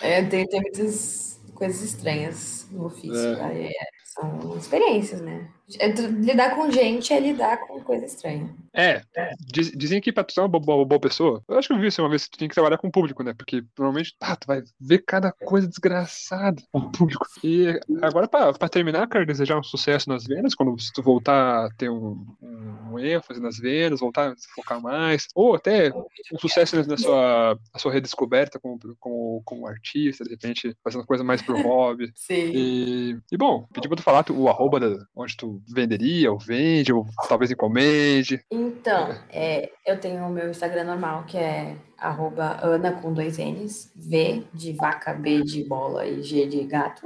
É, 0.00 0.22
tem, 0.22 0.46
tem 0.46 0.60
muitas 0.60 1.40
coisas 1.54 1.82
estranhas 1.82 2.66
no 2.70 2.86
ofício. 2.86 3.16
É. 3.16 3.66
É, 3.66 3.70
são 4.14 4.56
experiências, 4.56 5.20
né? 5.20 5.48
É, 5.78 5.88
lidar 5.88 6.54
com 6.54 6.70
gente 6.70 7.12
é 7.12 7.18
lidar 7.18 7.56
com 7.66 7.80
coisa 7.80 8.04
estranha. 8.04 8.54
É, 8.72 9.00
diz, 9.40 9.70
dizem 9.70 10.00
que 10.00 10.12
pra 10.12 10.22
tu 10.22 10.34
ser 10.34 10.40
uma 10.40 10.48
boa, 10.48 10.84
boa, 10.84 11.00
pessoa, 11.00 11.42
eu 11.48 11.56
acho 11.56 11.68
que 11.68 11.74
eu 11.74 11.78
vi 11.78 11.86
isso 11.86 12.02
uma 12.02 12.10
vez, 12.10 12.28
tu 12.28 12.36
tem 12.36 12.48
que 12.48 12.54
trabalhar 12.54 12.76
com 12.76 12.88
o 12.88 12.92
público, 12.92 13.22
né? 13.22 13.32
Porque 13.32 13.64
normalmente, 13.78 14.14
ah, 14.20 14.36
tu 14.36 14.46
vai 14.46 14.62
ver 14.78 15.04
cada 15.06 15.32
coisa 15.32 15.66
desgraçada 15.66 16.62
com 16.70 16.80
o 16.80 16.92
público. 16.92 17.24
E 17.42 17.80
agora, 18.02 18.28
pra, 18.28 18.52
pra 18.52 18.68
terminar, 18.68 19.08
quero 19.08 19.24
desejar 19.24 19.58
um 19.58 19.62
sucesso 19.62 20.08
nas 20.08 20.24
vendas, 20.24 20.54
quando 20.54 20.76
tu 20.92 21.02
voltar 21.02 21.66
a 21.66 21.70
ter 21.78 21.88
um, 21.88 22.26
um, 22.42 22.98
ênfase 22.98 23.40
nas 23.40 23.56
vendas, 23.56 24.00
voltar 24.00 24.32
a 24.32 24.34
focar 24.54 24.82
mais, 24.82 25.28
ou 25.34 25.54
até 25.54 25.90
um 25.90 26.38
sucesso 26.38 26.76
na 26.86 26.96
sua, 26.98 27.58
na 27.72 27.80
sua 27.80 27.92
redescoberta 27.92 28.60
como, 28.60 28.78
como, 29.00 29.42
como 29.44 29.66
artista, 29.66 30.24
de 30.24 30.30
repente, 30.30 30.76
fazendo 30.84 31.06
coisa 31.06 31.24
mais 31.24 31.40
pro 31.40 31.60
hobby. 31.62 32.12
Sim. 32.16 32.52
E, 32.54 33.18
e 33.32 33.36
bom, 33.36 33.66
pedi 33.72 33.88
pra 33.88 33.96
tu 33.96 34.02
falar 34.04 34.24
o 34.30 34.48
arroba 34.48 34.78
da, 34.78 34.94
onde 35.16 35.36
tu 35.36 35.60
venderia, 35.66 36.30
ou 36.30 36.38
vende, 36.38 36.92
ou 36.92 37.06
talvez 37.28 37.50
encomende? 37.50 38.44
Então, 38.50 39.14
é, 39.30 39.70
eu 39.86 39.98
tenho 39.98 40.24
o 40.26 40.30
meu 40.30 40.50
Instagram 40.50 40.84
normal, 40.84 41.24
que 41.26 41.38
é 41.38 41.76
arroba 42.04 42.58
Ana 42.62 42.92
com 42.92 43.12
dois 43.12 43.38
N's, 43.38 43.90
V 43.96 44.44
de 44.52 44.72
vaca, 44.72 45.12
B 45.12 45.42
de 45.42 45.64
bola 45.64 46.06
e 46.06 46.22
G 46.22 46.46
de 46.46 46.64
gato. 46.64 47.02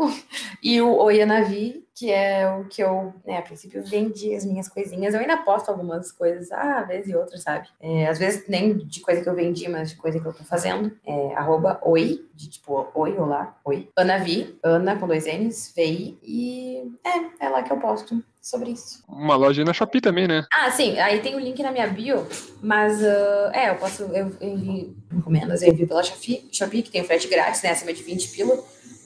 E 0.61 0.81
o 0.81 0.97
Oianavi, 0.97 1.87
que 1.95 2.11
é 2.11 2.49
o 2.51 2.65
que 2.65 2.83
eu, 2.83 3.15
né, 3.25 3.39
a 3.39 3.43
princípio 3.43 3.83
vendi 3.85 4.35
as 4.35 4.45
minhas 4.45 4.69
coisinhas. 4.69 5.15
Eu 5.15 5.21
ainda 5.21 5.37
posto 5.37 5.69
algumas 5.69 6.11
coisas, 6.11 6.51
ah, 6.51 6.81
às 6.81 6.89
vezes 6.89 7.09
e 7.09 7.17
outras, 7.17 7.43
sabe? 7.43 7.69
É, 7.81 8.09
às 8.09 8.19
vezes 8.19 8.49
nem 8.49 8.77
de 8.77 9.01
coisa 9.01 9.23
que 9.23 9.29
eu 9.29 9.35
vendi, 9.35 9.69
mas 9.69 9.91
de 9.91 9.97
coisa 9.97 10.19
que 10.19 10.27
eu 10.27 10.33
tô 10.33 10.43
fazendo. 10.43 10.91
É 11.07 11.35
arroba 11.35 11.81
oi, 11.83 12.27
de 12.35 12.51
tipo 12.51 12.89
oi, 12.95 13.17
olá, 13.17 13.57
oi. 13.65 13.89
Anavi, 13.97 14.59
Ana 14.63 14.97
com 14.97 15.07
dois 15.07 15.27
N's, 15.27 15.73
VI. 15.77 16.19
E 16.23 16.83
é, 17.05 17.47
é 17.47 17.49
lá 17.49 17.63
que 17.63 17.73
eu 17.73 17.79
posto 17.79 18.23
sobre 18.49 18.71
isso. 18.71 19.03
Uma 19.09 19.37
loja 19.37 19.65
na 19.65 19.73
Shopee 19.73 20.01
também, 20.01 20.27
né? 20.27 20.47
Ah, 20.53 20.71
sim. 20.71 20.99
Aí 20.99 21.21
tem 21.21 21.35
o 21.35 21.41
link 21.41 21.63
na 21.63 21.71
minha 21.73 21.87
bio, 21.87 22.27
mas 22.63 23.01
uh, 23.03 23.51
é, 23.53 23.71
eu 23.71 23.77
posso, 23.77 24.05
eu 24.05 24.33
envio 24.41 24.97
encomendas, 25.13 25.63
eu 25.63 25.71
envio 25.71 25.87
pela 25.87 26.03
Shopee, 26.03 26.49
Shopee 26.53 26.83
que 26.83 26.91
tem 26.91 27.05
frete 27.05 27.29
grátis, 27.29 27.63
né, 27.63 27.71
acima 27.71 27.93
de 27.93 28.03
20 28.03 28.29
pila. 28.29 28.59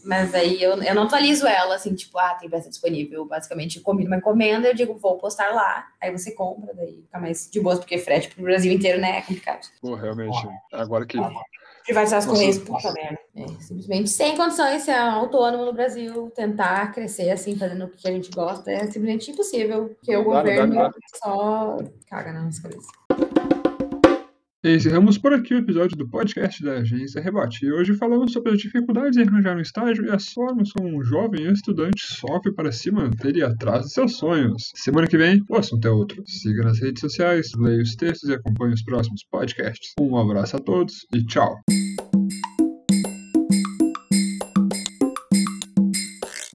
Mas 0.04 0.34
aí 0.34 0.60
eu, 0.60 0.82
eu 0.82 0.94
não 0.96 1.04
atualizo 1.04 1.46
ela, 1.46 1.76
assim, 1.76 1.94
tipo, 1.94 2.18
ah, 2.18 2.34
tem 2.34 2.50
peça 2.50 2.68
disponível. 2.68 3.24
Basicamente, 3.24 3.76
eu 3.76 3.84
combino 3.84 4.08
uma 4.08 4.16
encomenda, 4.16 4.66
eu 4.66 4.74
digo, 4.74 4.98
vou 4.98 5.16
postar 5.16 5.54
lá, 5.54 5.86
aí 6.00 6.10
você 6.10 6.32
compra, 6.32 6.74
daí 6.74 7.02
fica 7.02 7.20
mais 7.20 7.48
de 7.48 7.60
boa, 7.60 7.76
porque 7.76 7.98
frete 7.98 8.28
pro 8.28 8.42
Brasil 8.42 8.72
inteiro, 8.72 9.00
né, 9.00 9.18
é 9.18 9.22
complicado. 9.22 9.68
Pô, 9.80 9.94
realmente, 9.94 10.36
agora 10.72 11.06
que 11.06 11.16
Privatizar 11.84 12.18
as 12.18 12.26
correias, 12.26 12.58
puta 12.58 12.92
merda. 12.92 13.18
É, 13.34 13.46
simplesmente 13.60 14.10
sem 14.10 14.36
condições 14.36 14.82
ser 14.82 14.92
autônomo 14.92 15.64
no 15.64 15.72
Brasil, 15.72 16.30
tentar 16.34 16.92
crescer 16.92 17.30
assim, 17.30 17.56
fazendo 17.56 17.86
o 17.86 17.88
que 17.88 18.06
a 18.06 18.12
gente 18.12 18.30
gosta, 18.30 18.70
é 18.70 18.86
simplesmente 18.86 19.30
impossível. 19.30 19.88
Porque 19.88 20.16
o 20.16 20.24
governo 20.24 20.74
dá, 20.74 20.88
dá. 20.88 20.94
só 21.16 21.78
caga 22.08 22.32
na 22.32 22.42
nossa 22.42 22.62
cabeça. 22.62 22.88
Encerramos 24.64 25.18
por 25.18 25.34
aqui 25.34 25.54
o 25.54 25.58
episódio 25.58 25.96
do 25.96 26.08
podcast 26.08 26.62
da 26.62 26.74
Agência 26.74 27.20
Rebote. 27.20 27.66
E 27.66 27.72
hoje 27.72 27.94
falamos 27.94 28.32
sobre 28.32 28.52
as 28.52 28.58
dificuldades 28.58 29.18
em 29.18 29.22
arranjar 29.22 29.56
um 29.56 29.60
estágio 29.60 30.06
e 30.06 30.10
as 30.10 30.28
formas 30.28 30.70
como 30.70 30.86
um 30.86 31.02
jovem 31.02 31.50
estudante 31.50 32.00
sofre 32.00 32.52
para 32.52 32.70
se 32.70 32.88
manter 32.92 33.36
e 33.36 33.42
atrás 33.42 33.86
de 33.86 33.92
seus 33.92 34.16
sonhos. 34.16 34.70
Semana 34.76 35.08
que 35.08 35.18
vem, 35.18 35.42
o 35.48 35.56
assunto 35.56 35.88
é 35.88 35.90
outro. 35.90 36.22
Siga 36.28 36.62
nas 36.62 36.78
redes 36.80 37.00
sociais, 37.00 37.50
leia 37.58 37.82
os 37.82 37.96
textos 37.96 38.30
e 38.30 38.34
acompanhe 38.34 38.74
os 38.74 38.84
próximos 38.84 39.24
podcasts. 39.24 39.94
Um 39.98 40.16
abraço 40.16 40.56
a 40.56 40.60
todos 40.60 41.08
e 41.12 41.26
tchau! 41.26 41.60